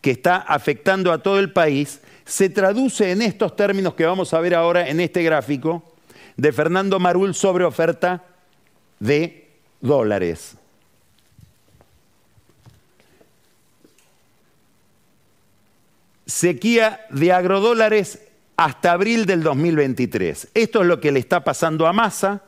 que 0.01 0.11
está 0.11 0.37
afectando 0.37 1.11
a 1.11 1.23
todo 1.23 1.39
el 1.39 1.53
país, 1.53 2.01
se 2.25 2.49
traduce 2.49 3.11
en 3.11 3.21
estos 3.21 3.55
términos 3.55 3.93
que 3.93 4.05
vamos 4.05 4.33
a 4.33 4.39
ver 4.39 4.55
ahora 4.55 4.89
en 4.89 4.99
este 4.99 5.23
gráfico 5.23 5.93
de 6.35 6.51
Fernando 6.51 6.99
Marul 6.99 7.33
sobre 7.33 7.63
oferta 7.63 8.23
de 8.99 9.49
dólares. 9.81 10.55
Sequía 16.25 17.05
de 17.09 17.31
agrodólares 17.31 18.19
hasta 18.55 18.93
abril 18.93 19.25
del 19.25 19.43
2023. 19.43 20.49
Esto 20.53 20.81
es 20.81 20.87
lo 20.87 20.99
que 20.99 21.11
le 21.11 21.19
está 21.19 21.43
pasando 21.43 21.85
a 21.85 21.93
Massa. 21.93 22.41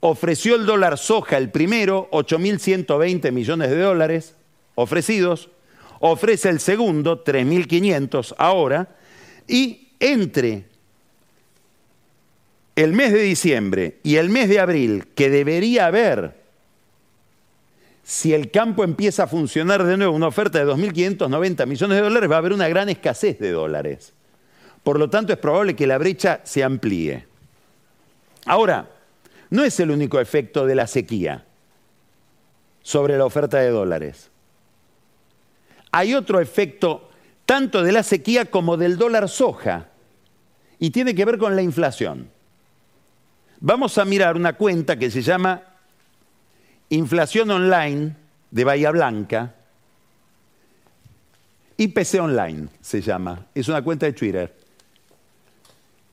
Ofreció 0.00 0.54
el 0.54 0.66
dólar 0.66 0.98
soja 0.98 1.38
el 1.38 1.50
primero, 1.50 2.08
8.120 2.12 3.32
millones 3.32 3.70
de 3.70 3.80
dólares 3.80 4.34
ofrecidos 4.74 5.48
ofrece 6.00 6.48
el 6.48 6.60
segundo, 6.60 7.24
3.500 7.24 8.34
ahora, 8.38 8.88
y 9.46 9.88
entre 9.98 10.64
el 12.76 12.92
mes 12.92 13.12
de 13.12 13.20
diciembre 13.22 13.98
y 14.02 14.16
el 14.16 14.28
mes 14.30 14.48
de 14.48 14.60
abril, 14.60 15.08
que 15.14 15.30
debería 15.30 15.86
haber, 15.86 16.38
si 18.04 18.32
el 18.32 18.50
campo 18.50 18.84
empieza 18.84 19.24
a 19.24 19.26
funcionar 19.26 19.84
de 19.84 19.96
nuevo, 19.96 20.14
una 20.14 20.28
oferta 20.28 20.58
de 20.58 20.72
2.590 20.72 21.66
millones 21.66 21.96
de 21.96 22.02
dólares, 22.02 22.30
va 22.30 22.36
a 22.36 22.38
haber 22.38 22.52
una 22.52 22.68
gran 22.68 22.88
escasez 22.88 23.38
de 23.38 23.50
dólares. 23.50 24.12
Por 24.84 24.98
lo 24.98 25.10
tanto, 25.10 25.32
es 25.32 25.38
probable 25.38 25.74
que 25.74 25.86
la 25.86 25.98
brecha 25.98 26.40
se 26.44 26.62
amplíe. 26.62 27.26
Ahora, 28.46 28.88
no 29.50 29.64
es 29.64 29.78
el 29.80 29.90
único 29.90 30.20
efecto 30.20 30.66
de 30.66 30.74
la 30.74 30.86
sequía 30.86 31.44
sobre 32.82 33.18
la 33.18 33.24
oferta 33.24 33.58
de 33.58 33.70
dólares 33.70 34.30
hay 35.90 36.14
otro 36.14 36.40
efecto 36.40 37.08
tanto 37.46 37.82
de 37.82 37.92
la 37.92 38.02
sequía 38.02 38.46
como 38.46 38.76
del 38.76 38.98
dólar 38.98 39.28
soja 39.28 39.88
y 40.78 40.90
tiene 40.90 41.14
que 41.14 41.24
ver 41.24 41.38
con 41.38 41.56
la 41.56 41.62
inflación. 41.62 42.30
Vamos 43.60 43.98
a 43.98 44.04
mirar 44.04 44.36
una 44.36 44.52
cuenta 44.52 44.98
que 44.98 45.10
se 45.10 45.22
llama 45.22 45.62
Inflación 46.90 47.50
Online 47.50 48.14
de 48.50 48.64
Bahía 48.64 48.90
Blanca. 48.90 49.54
IPC 51.76 52.20
Online 52.20 52.68
se 52.80 53.00
llama, 53.00 53.46
es 53.54 53.68
una 53.68 53.82
cuenta 53.82 54.06
de 54.06 54.12
Twitter. 54.12 54.54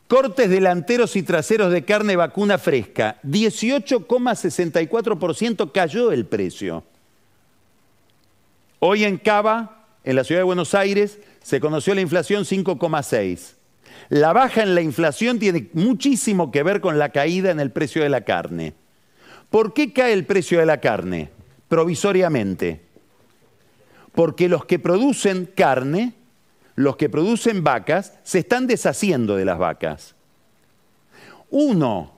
Cortes 0.07 0.51
delanteros 0.51 1.15
y 1.15 1.23
traseros 1.23 1.71
de 1.71 1.83
carne 1.83 2.15
vacuna 2.15 2.59
fresca, 2.59 3.17
18,64% 3.23 5.71
cayó 5.71 6.11
el 6.11 6.27
precio. 6.27 6.83
Hoy 8.79 9.03
en 9.03 9.17
Cava, 9.17 9.87
en 10.03 10.15
la 10.15 10.23
ciudad 10.23 10.41
de 10.41 10.45
Buenos 10.45 10.75
Aires, 10.75 11.17
se 11.41 11.59
conoció 11.59 11.95
la 11.95 12.01
inflación 12.01 12.43
5,6. 12.43 13.55
La 14.09 14.31
baja 14.31 14.61
en 14.61 14.75
la 14.75 14.81
inflación 14.81 15.39
tiene 15.39 15.71
muchísimo 15.73 16.51
que 16.51 16.61
ver 16.61 16.81
con 16.81 16.99
la 16.99 17.09
caída 17.09 17.49
en 17.49 17.59
el 17.59 17.71
precio 17.71 18.03
de 18.03 18.09
la 18.09 18.21
carne. 18.21 18.75
¿Por 19.49 19.73
qué 19.73 19.91
cae 19.91 20.13
el 20.13 20.25
precio 20.25 20.59
de 20.59 20.67
la 20.67 20.81
carne? 20.81 21.31
Provisoriamente. 21.67 22.81
Porque 24.11 24.49
los 24.49 24.65
que 24.65 24.77
producen 24.77 25.49
carne, 25.55 26.13
los 26.75 26.97
que 26.97 27.09
producen 27.09 27.63
vacas, 27.63 28.13
se 28.23 28.39
están 28.39 28.67
deshaciendo 28.67 29.35
de 29.35 29.45
las 29.45 29.57
vacas. 29.57 30.15
Uno, 31.49 32.11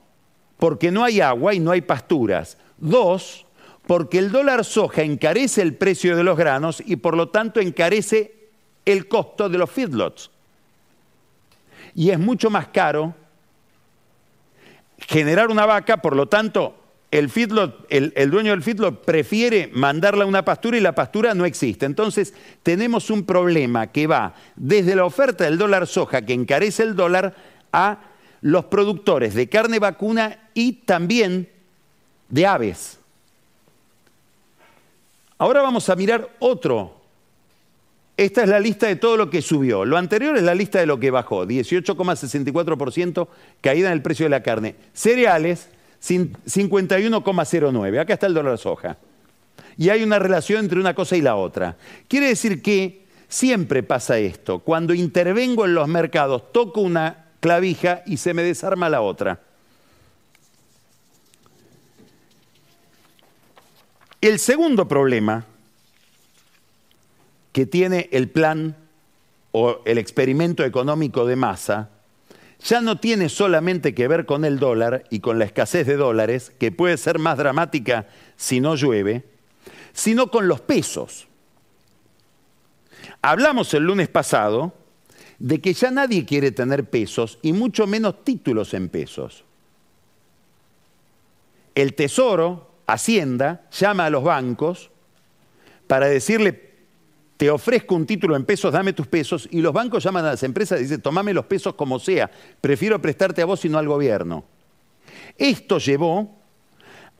porque 0.58 0.90
no 0.90 1.04
hay 1.04 1.20
agua 1.20 1.54
y 1.54 1.60
no 1.60 1.70
hay 1.70 1.80
pasturas. 1.80 2.58
Dos, 2.76 3.46
porque 3.86 4.18
el 4.18 4.30
dólar 4.30 4.64
soja 4.64 5.02
encarece 5.02 5.62
el 5.62 5.74
precio 5.74 6.16
de 6.16 6.24
los 6.24 6.36
granos 6.36 6.82
y 6.84 6.96
por 6.96 7.16
lo 7.16 7.28
tanto 7.28 7.60
encarece 7.60 8.50
el 8.84 9.08
costo 9.08 9.48
de 9.48 9.58
los 9.58 9.70
feedlots. 9.70 10.30
Y 11.94 12.10
es 12.10 12.18
mucho 12.18 12.50
más 12.50 12.68
caro 12.68 13.14
generar 14.98 15.48
una 15.48 15.66
vaca, 15.66 15.98
por 15.98 16.16
lo 16.16 16.28
tanto, 16.28 16.74
el, 17.10 18.30
dueño 18.30 18.50
del 18.50 18.62
feedlot 18.62 19.04
prefiere 19.04 19.70
mandarla 19.72 20.24
a 20.24 20.26
una 20.26 20.44
pastura 20.44 20.76
y 20.76 20.80
la 20.80 20.94
pastura 20.94 21.34
no 21.34 21.44
existe. 21.44 21.86
Entonces 21.86 22.34
tenemos 22.62 23.10
un 23.10 23.24
problema 23.24 23.86
que 23.88 24.06
va 24.06 24.34
desde 24.56 24.94
la 24.94 25.04
oferta 25.04 25.44
del 25.44 25.58
dólar 25.58 25.86
soja, 25.86 26.22
que 26.22 26.34
encarece 26.34 26.82
el 26.82 26.96
dólar, 26.96 27.34
a 27.72 27.98
los 28.40 28.64
productores 28.66 29.34
de 29.34 29.48
carne 29.48 29.78
vacuna 29.78 30.48
y 30.54 30.72
también 30.72 31.48
de 32.28 32.46
aves. 32.46 32.98
Ahora 35.36 35.60
vamos 35.60 35.88
a 35.88 35.96
mirar 35.96 36.30
otro 36.38 36.98
esta 38.18 38.42
es 38.42 38.48
la 38.48 38.58
lista 38.58 38.88
de 38.88 38.96
todo 38.96 39.16
lo 39.16 39.30
que 39.30 39.40
subió. 39.40 39.84
Lo 39.84 39.96
anterior 39.96 40.36
es 40.36 40.42
la 40.42 40.56
lista 40.56 40.80
de 40.80 40.86
lo 40.86 40.98
que 40.98 41.12
bajó, 41.12 41.46
18,64% 41.46 43.28
caída 43.60 43.86
en 43.86 43.92
el 43.92 44.02
precio 44.02 44.26
de 44.26 44.30
la 44.30 44.42
carne. 44.42 44.74
Cereales, 44.92 45.68
51,09. 46.02 48.00
Acá 48.00 48.14
está 48.14 48.26
el 48.26 48.34
dólar 48.34 48.58
soja. 48.58 48.96
Y 49.76 49.90
hay 49.90 50.02
una 50.02 50.18
relación 50.18 50.60
entre 50.60 50.80
una 50.80 50.94
cosa 50.94 51.16
y 51.16 51.20
la 51.20 51.36
otra. 51.36 51.76
Quiere 52.08 52.28
decir 52.28 52.62
que 52.62 53.06
siempre 53.28 53.82
pasa 53.82 54.18
esto. 54.18 54.60
Cuando 54.60 54.94
intervengo 54.94 55.64
en 55.64 55.74
los 55.74 55.88
mercados, 55.88 56.52
toco 56.52 56.80
una 56.80 57.26
clavija 57.40 58.02
y 58.06 58.16
se 58.16 58.34
me 58.34 58.42
desarma 58.42 58.88
la 58.88 59.00
otra. 59.00 59.40
El 64.20 64.40
segundo 64.40 64.88
problema 64.88 65.44
que 67.52 67.66
tiene 67.66 68.08
el 68.12 68.28
plan 68.28 68.76
o 69.52 69.80
el 69.84 69.98
experimento 69.98 70.64
económico 70.64 71.24
de 71.24 71.36
masa 71.36 71.90
ya 72.60 72.80
no 72.80 72.98
tiene 72.98 73.28
solamente 73.28 73.94
que 73.94 74.08
ver 74.08 74.26
con 74.26 74.44
el 74.44 74.58
dólar 74.58 75.04
y 75.10 75.20
con 75.20 75.38
la 75.38 75.44
escasez 75.44 75.86
de 75.86 75.96
dólares, 75.96 76.52
que 76.58 76.72
puede 76.72 76.96
ser 76.96 77.18
más 77.18 77.38
dramática 77.38 78.08
si 78.36 78.60
no 78.60 78.74
llueve, 78.74 79.24
sino 79.92 80.30
con 80.30 80.48
los 80.48 80.60
pesos. 80.60 81.28
Hablamos 83.22 83.72
el 83.74 83.84
lunes 83.84 84.08
pasado 84.08 84.74
de 85.38 85.60
que 85.60 85.72
ya 85.72 85.90
nadie 85.90 86.24
quiere 86.24 86.50
tener 86.50 86.88
pesos 86.90 87.38
y 87.42 87.52
mucho 87.52 87.86
menos 87.86 88.24
títulos 88.24 88.74
en 88.74 88.88
pesos. 88.88 89.44
El 91.74 91.94
Tesoro, 91.94 92.72
Hacienda, 92.86 93.66
llama 93.70 94.06
a 94.06 94.10
los 94.10 94.24
bancos 94.24 94.90
para 95.86 96.08
decirle, 96.08 96.67
te 97.38 97.50
ofrezco 97.50 97.94
un 97.94 98.04
título 98.04 98.34
en 98.34 98.44
pesos, 98.44 98.72
dame 98.72 98.92
tus 98.92 99.06
pesos, 99.06 99.48
y 99.52 99.60
los 99.60 99.72
bancos 99.72 100.02
llaman 100.02 100.24
a 100.24 100.30
las 100.30 100.42
empresas 100.42 100.80
y 100.80 100.82
dicen, 100.82 101.00
tomame 101.00 101.32
los 101.32 101.46
pesos 101.46 101.74
como 101.74 102.00
sea, 102.00 102.28
prefiero 102.60 103.00
prestarte 103.00 103.40
a 103.40 103.44
vos 103.44 103.64
y 103.64 103.68
no 103.68 103.78
al 103.78 103.86
gobierno. 103.86 104.44
Esto 105.38 105.78
llevó 105.78 106.36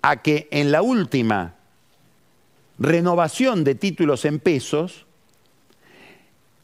a 0.02 0.20
que 0.20 0.48
en 0.50 0.72
la 0.72 0.82
última 0.82 1.54
renovación 2.80 3.62
de 3.62 3.76
títulos 3.76 4.24
en 4.24 4.40
pesos, 4.40 5.06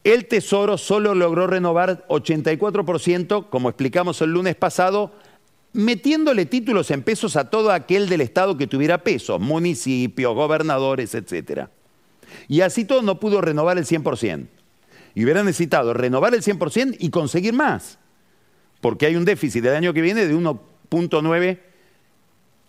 el 0.03 0.27
Tesoro 0.27 0.77
solo 0.77 1.15
logró 1.15 1.47
renovar 1.47 2.05
84%, 2.09 3.49
como 3.49 3.69
explicamos 3.69 4.21
el 4.21 4.31
lunes 4.31 4.55
pasado, 4.55 5.13
metiéndole 5.71 6.45
títulos 6.45 6.91
en 6.91 7.03
pesos 7.03 7.37
a 7.37 7.49
todo 7.49 7.71
aquel 7.71 8.09
del 8.09 8.19
Estado 8.19 8.57
que 8.57 8.67
tuviera 8.67 8.97
pesos, 8.97 9.39
municipios, 9.39 10.35
gobernadores, 10.35 11.15
etcétera. 11.15 11.69
Y 12.47 12.61
así 12.61 12.85
todo 12.85 13.01
no 13.01 13.19
pudo 13.19 13.41
renovar 13.41 13.77
el 13.77 13.85
100%. 13.85 14.47
Y 15.15 15.23
hubiera 15.23 15.43
necesitado 15.43 15.93
renovar 15.93 16.33
el 16.33 16.41
100% 16.41 16.97
y 16.99 17.09
conseguir 17.09 17.53
más. 17.53 17.97
Porque 18.81 19.05
hay 19.05 19.15
un 19.15 19.25
déficit 19.25 19.63
del 19.63 19.75
año 19.75 19.93
que 19.93 20.01
viene 20.01 20.25
de 20.25 20.35
1.9 20.35 21.59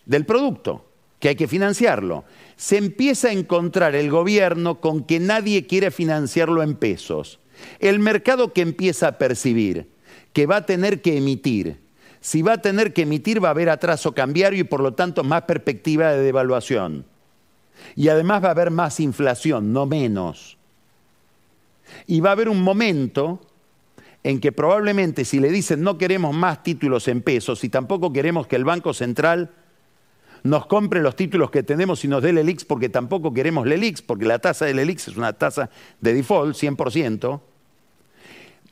del 0.07 0.25
producto, 0.25 0.89
que 1.19 1.31
hay 1.31 1.37
que 1.37 1.49
financiarlo. 1.49 2.25
Se 2.57 2.77
empieza 2.77 3.29
a 3.29 3.33
encontrar 3.33 3.95
el 3.95 4.11
gobierno 4.11 4.81
con 4.81 5.05
que 5.05 5.19
nadie 5.21 5.67
quiere 5.67 5.91
financiarlo 5.91 6.62
en 6.62 6.77
pesos. 6.77 7.41
El 7.81 7.99
mercado 7.99 8.53
que 8.53 8.62
empieza 8.62 9.09
a 9.09 9.19
percibir 9.19 9.89
que 10.37 10.45
va 10.45 10.57
a 10.57 10.67
tener 10.67 11.01
que 11.01 11.17
emitir. 11.17 11.79
Si 12.21 12.43
va 12.43 12.53
a 12.53 12.61
tener 12.61 12.93
que 12.93 13.03
emitir 13.03 13.43
va 13.43 13.49
a 13.49 13.53
haber 13.53 13.71
atraso 13.71 14.12
cambiario 14.12 14.61
y 14.61 14.64
por 14.64 14.81
lo 14.81 14.93
tanto 14.93 15.25
más 15.25 15.45
perspectiva 15.45 16.12
de 16.12 16.23
devaluación. 16.23 17.07
Y 17.95 18.09
además 18.09 18.43
va 18.43 18.49
a 18.49 18.53
haber 18.53 18.70
más 18.70 19.01
inflación, 19.01 19.72
no 19.72 19.87
menos. 19.87 20.57
Y 22.07 22.20
va 22.20 22.31
a 22.31 22.33
haber 22.33 22.49
un 22.49 22.62
momento 22.62 23.41
en 24.22 24.41
que 24.41 24.51
probablemente 24.51 25.24
si 25.24 25.39
le 25.39 25.51
dicen 25.51 25.83
no 25.83 25.99
queremos 25.99 26.35
más 26.35 26.62
títulos 26.64 27.07
en 27.07 27.22
pesos 27.22 27.62
y 27.62 27.68
tampoco 27.68 28.12
queremos 28.12 28.49
que 28.49 28.57
el 28.57 28.64
Banco 28.64 28.93
Central 28.93 29.53
nos 30.43 30.66
compre 30.66 31.01
los 31.01 31.14
títulos 31.14 31.51
que 31.51 31.62
tenemos 31.62 32.05
y 32.05 32.09
nos 32.09 32.22
dé 32.22 32.31
el 32.31 32.39
ELIX 32.39 32.64
porque 32.64 32.89
tampoco 32.89 33.33
queremos 33.33 33.66
el 33.66 33.72
ELIX, 33.72 34.03
porque 34.03 34.24
la 34.24 34.39
tasa 34.39 34.64
del 34.64 34.79
ELIX 34.79 35.09
es 35.09 35.16
una 35.16 35.33
tasa 35.33 35.70
de 36.01 36.14
default, 36.14 36.57
100%, 36.57 37.41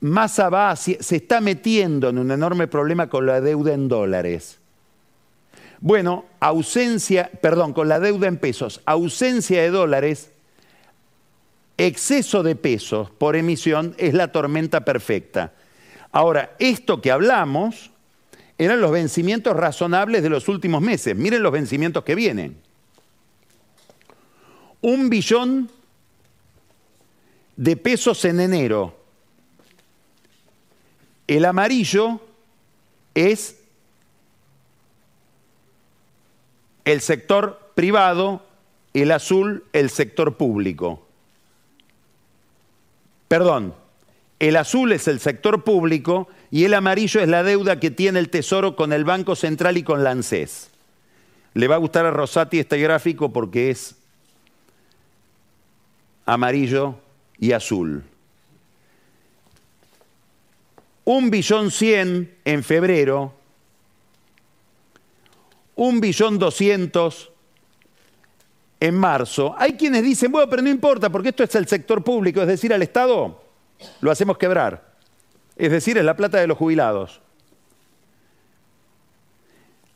Massa 0.00 0.50
va, 0.50 0.76
se 0.76 1.16
está 1.16 1.40
metiendo 1.40 2.10
en 2.10 2.18
un 2.18 2.30
enorme 2.30 2.66
problema 2.66 3.08
con 3.08 3.24
la 3.24 3.40
deuda 3.40 3.72
en 3.72 3.88
dólares. 3.88 4.60
Bueno, 5.80 6.24
ausencia, 6.40 7.30
perdón, 7.40 7.72
con 7.72 7.88
la 7.88 8.00
deuda 8.00 8.28
en 8.28 8.38
pesos, 8.38 8.80
ausencia 8.86 9.62
de 9.62 9.70
dólares, 9.70 10.30
exceso 11.76 12.42
de 12.42 12.56
pesos 12.56 13.10
por 13.10 13.36
emisión 13.36 13.94
es 13.98 14.14
la 14.14 14.32
tormenta 14.32 14.84
perfecta. 14.84 15.52
Ahora, 16.12 16.54
esto 16.58 17.00
que 17.00 17.10
hablamos 17.10 17.90
eran 18.56 18.80
los 18.80 18.92
vencimientos 18.92 19.56
razonables 19.56 20.22
de 20.22 20.30
los 20.30 20.48
últimos 20.48 20.80
meses. 20.80 21.16
Miren 21.16 21.42
los 21.42 21.52
vencimientos 21.52 22.04
que 22.04 22.14
vienen. 22.14 22.56
Un 24.80 25.10
billón 25.10 25.70
de 27.56 27.76
pesos 27.76 28.24
en 28.24 28.40
enero. 28.40 28.96
El 31.26 31.44
amarillo 31.44 32.20
es 33.14 33.63
el 36.84 37.00
sector 37.00 37.72
privado, 37.74 38.42
el 38.92 39.10
azul 39.10 39.64
el 39.72 39.90
sector 39.90 40.36
público. 40.36 41.06
Perdón, 43.28 43.74
el 44.38 44.56
azul 44.56 44.92
es 44.92 45.08
el 45.08 45.20
sector 45.20 45.64
público 45.64 46.28
y 46.50 46.64
el 46.64 46.74
amarillo 46.74 47.20
es 47.20 47.28
la 47.28 47.42
deuda 47.42 47.80
que 47.80 47.90
tiene 47.90 48.18
el 48.18 48.30
Tesoro 48.30 48.76
con 48.76 48.92
el 48.92 49.04
Banco 49.04 49.34
Central 49.34 49.76
y 49.76 49.82
con 49.82 50.04
la 50.04 50.10
ANSES. 50.10 50.70
Le 51.54 51.68
va 51.68 51.76
a 51.76 51.78
gustar 51.78 52.04
a 52.04 52.10
Rosati 52.10 52.58
este 52.58 52.78
gráfico 52.78 53.32
porque 53.32 53.70
es 53.70 53.96
amarillo 56.26 56.96
y 57.38 57.52
azul. 57.52 58.04
Un 61.04 61.30
billón 61.30 61.70
cien 61.70 62.34
en 62.44 62.64
febrero 62.64 63.34
un 65.76 66.00
billón 66.00 66.38
doscientos 66.38 67.30
en 68.80 68.94
marzo. 68.94 69.54
Hay 69.58 69.74
quienes 69.74 70.02
dicen, 70.02 70.30
bueno, 70.30 70.48
pero 70.48 70.62
no 70.62 70.68
importa, 70.68 71.10
porque 71.10 71.30
esto 71.30 71.44
es 71.44 71.54
el 71.54 71.66
sector 71.66 72.04
público, 72.04 72.42
es 72.42 72.48
decir, 72.48 72.72
al 72.72 72.82
Estado 72.82 73.42
lo 74.00 74.10
hacemos 74.10 74.38
quebrar. 74.38 74.94
Es 75.56 75.70
decir, 75.70 75.98
es 75.98 76.04
la 76.04 76.16
plata 76.16 76.38
de 76.38 76.46
los 76.46 76.58
jubilados. 76.58 77.20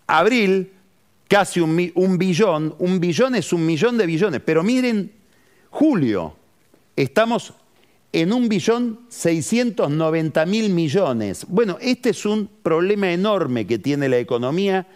Abril, 0.06 0.72
casi 1.28 1.60
un, 1.60 1.76
billón, 2.18 2.74
un 2.78 2.98
billón 2.98 3.34
es 3.34 3.52
un 3.52 3.66
millón 3.66 3.98
de 3.98 4.06
billones, 4.06 4.40
pero 4.44 4.62
miren, 4.62 5.12
julio, 5.70 6.34
estamos 6.96 7.52
en 8.12 8.32
un 8.32 8.48
billón 8.48 9.00
690 9.08 10.46
mil 10.46 10.70
millones. 10.70 11.44
Bueno, 11.46 11.76
este 11.80 12.10
es 12.10 12.24
un 12.24 12.48
problema 12.62 13.12
enorme 13.12 13.66
que 13.66 13.78
tiene 13.78 14.08
la 14.08 14.18
economía 14.18 14.86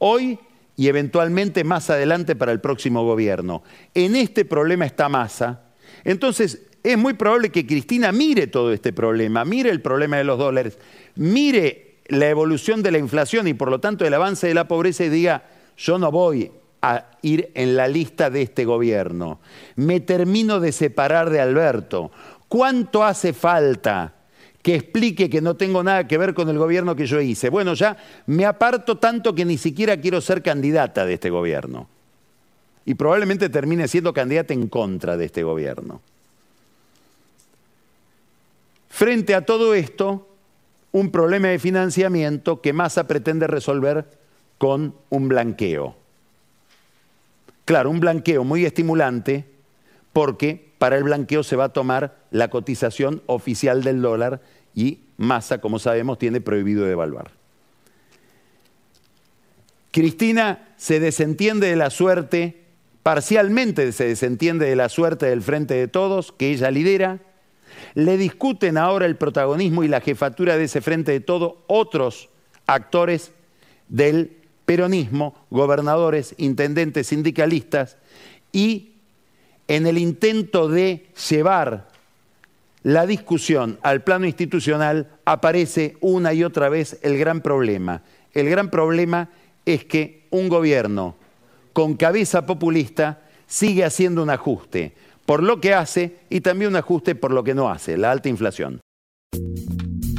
hoy 0.00 0.38
y 0.76 0.88
eventualmente 0.88 1.62
más 1.62 1.90
adelante 1.90 2.34
para 2.34 2.52
el 2.52 2.60
próximo 2.60 3.04
gobierno. 3.04 3.62
En 3.94 4.16
este 4.16 4.44
problema 4.44 4.86
está 4.86 5.08
masa. 5.08 5.62
Entonces, 6.04 6.62
es 6.82 6.98
muy 6.98 7.14
probable 7.14 7.50
que 7.50 7.66
Cristina 7.66 8.10
mire 8.10 8.46
todo 8.46 8.72
este 8.72 8.92
problema, 8.92 9.44
mire 9.44 9.70
el 9.70 9.82
problema 9.82 10.16
de 10.16 10.24
los 10.24 10.38
dólares, 10.38 10.78
mire 11.14 11.98
la 12.08 12.28
evolución 12.28 12.82
de 12.82 12.90
la 12.90 12.98
inflación 12.98 13.46
y 13.46 13.54
por 13.54 13.70
lo 13.70 13.80
tanto 13.80 14.06
el 14.06 14.14
avance 14.14 14.46
de 14.46 14.54
la 14.54 14.66
pobreza 14.66 15.04
y 15.04 15.10
diga, 15.10 15.44
yo 15.76 15.98
no 15.98 16.10
voy 16.10 16.50
a 16.82 17.10
ir 17.20 17.50
en 17.54 17.76
la 17.76 17.86
lista 17.86 18.30
de 18.30 18.42
este 18.42 18.64
gobierno. 18.64 19.40
Me 19.76 20.00
termino 20.00 20.60
de 20.60 20.72
separar 20.72 21.28
de 21.28 21.40
Alberto. 21.40 22.10
¿Cuánto 22.48 23.04
hace 23.04 23.34
falta 23.34 24.14
que 24.62 24.74
explique 24.74 25.30
que 25.30 25.40
no 25.40 25.56
tengo 25.56 25.82
nada 25.82 26.06
que 26.06 26.18
ver 26.18 26.34
con 26.34 26.48
el 26.48 26.58
gobierno 26.58 26.94
que 26.94 27.06
yo 27.06 27.20
hice. 27.20 27.48
Bueno, 27.48 27.74
ya 27.74 27.96
me 28.26 28.44
aparto 28.44 28.98
tanto 28.98 29.34
que 29.34 29.44
ni 29.44 29.56
siquiera 29.56 29.96
quiero 29.96 30.20
ser 30.20 30.42
candidata 30.42 31.06
de 31.06 31.14
este 31.14 31.30
gobierno. 31.30 31.88
Y 32.84 32.94
probablemente 32.94 33.48
termine 33.48 33.88
siendo 33.88 34.12
candidata 34.12 34.52
en 34.52 34.68
contra 34.68 35.16
de 35.16 35.26
este 35.26 35.42
gobierno. 35.42 36.00
Frente 38.88 39.34
a 39.34 39.46
todo 39.46 39.74
esto, 39.74 40.28
un 40.92 41.10
problema 41.10 41.48
de 41.48 41.58
financiamiento 41.58 42.60
que 42.60 42.72
Massa 42.72 43.06
pretende 43.06 43.46
resolver 43.46 44.06
con 44.58 44.94
un 45.08 45.28
blanqueo. 45.28 45.96
Claro, 47.64 47.90
un 47.90 48.00
blanqueo 48.00 48.44
muy 48.44 48.64
estimulante 48.66 49.46
porque 50.12 50.69
para 50.80 50.96
el 50.96 51.04
blanqueo 51.04 51.42
se 51.42 51.56
va 51.56 51.64
a 51.64 51.72
tomar 51.74 52.16
la 52.30 52.48
cotización 52.48 53.22
oficial 53.26 53.84
del 53.84 54.00
dólar 54.00 54.40
y 54.74 55.00
Massa, 55.18 55.60
como 55.60 55.78
sabemos, 55.78 56.18
tiene 56.18 56.40
prohibido 56.40 56.86
devaluar. 56.86 57.32
Cristina 59.90 60.70
se 60.78 60.98
desentiende 60.98 61.66
de 61.66 61.76
la 61.76 61.90
suerte, 61.90 62.62
parcialmente 63.02 63.92
se 63.92 64.06
desentiende 64.06 64.64
de 64.64 64.74
la 64.74 64.88
suerte 64.88 65.26
del 65.26 65.42
Frente 65.42 65.74
de 65.74 65.86
Todos, 65.86 66.32
que 66.32 66.50
ella 66.50 66.70
lidera, 66.70 67.18
Le 67.94 68.16
discuten 68.16 68.78
ahora 68.78 69.04
el 69.04 69.16
protagonismo 69.16 69.84
y 69.84 69.88
la 69.88 70.00
jefatura 70.00 70.56
de 70.56 70.64
ese 70.64 70.80
frente 70.80 71.12
de 71.12 71.20
todo 71.20 71.62
otros 71.66 72.30
actores 72.66 73.32
del 73.90 74.34
peronismo, 74.64 75.34
gobernadores, 75.50 76.34
intendentes, 76.38 77.08
sindicalistas, 77.08 77.98
y 78.50 78.89
en 79.70 79.86
el 79.86 79.98
intento 79.98 80.68
de 80.68 81.06
llevar 81.30 81.86
la 82.82 83.06
discusión 83.06 83.78
al 83.82 84.02
plano 84.02 84.26
institucional 84.26 85.08
aparece 85.24 85.96
una 86.00 86.34
y 86.34 86.42
otra 86.42 86.68
vez 86.68 86.98
el 87.02 87.16
gran 87.16 87.40
problema. 87.40 88.02
El 88.34 88.50
gran 88.50 88.68
problema 88.68 89.30
es 89.64 89.84
que 89.84 90.26
un 90.30 90.48
gobierno 90.48 91.14
con 91.72 91.94
cabeza 91.94 92.46
populista 92.46 93.22
sigue 93.46 93.84
haciendo 93.84 94.24
un 94.24 94.30
ajuste 94.30 94.92
por 95.24 95.40
lo 95.40 95.60
que 95.60 95.72
hace 95.72 96.16
y 96.30 96.40
también 96.40 96.70
un 96.70 96.76
ajuste 96.76 97.14
por 97.14 97.30
lo 97.30 97.44
que 97.44 97.54
no 97.54 97.70
hace, 97.70 97.96
la 97.96 98.10
alta 98.10 98.28
inflación. 98.28 98.80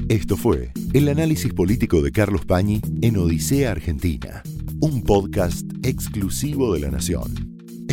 Esto 0.08 0.38
fue 0.38 0.72
el 0.94 1.10
análisis 1.10 1.54
político 1.54 2.02
de 2.02 2.14
Carlos 2.14 2.46
Pañi 2.46 2.82
en 3.02 3.18
Odisea 3.18 3.72
Argentina, 3.72 4.44
un 4.80 5.04
podcast 5.04 5.66
exclusivo 5.84 6.74
de 6.74 6.80
La 6.80 6.90
Nación. 6.90 7.51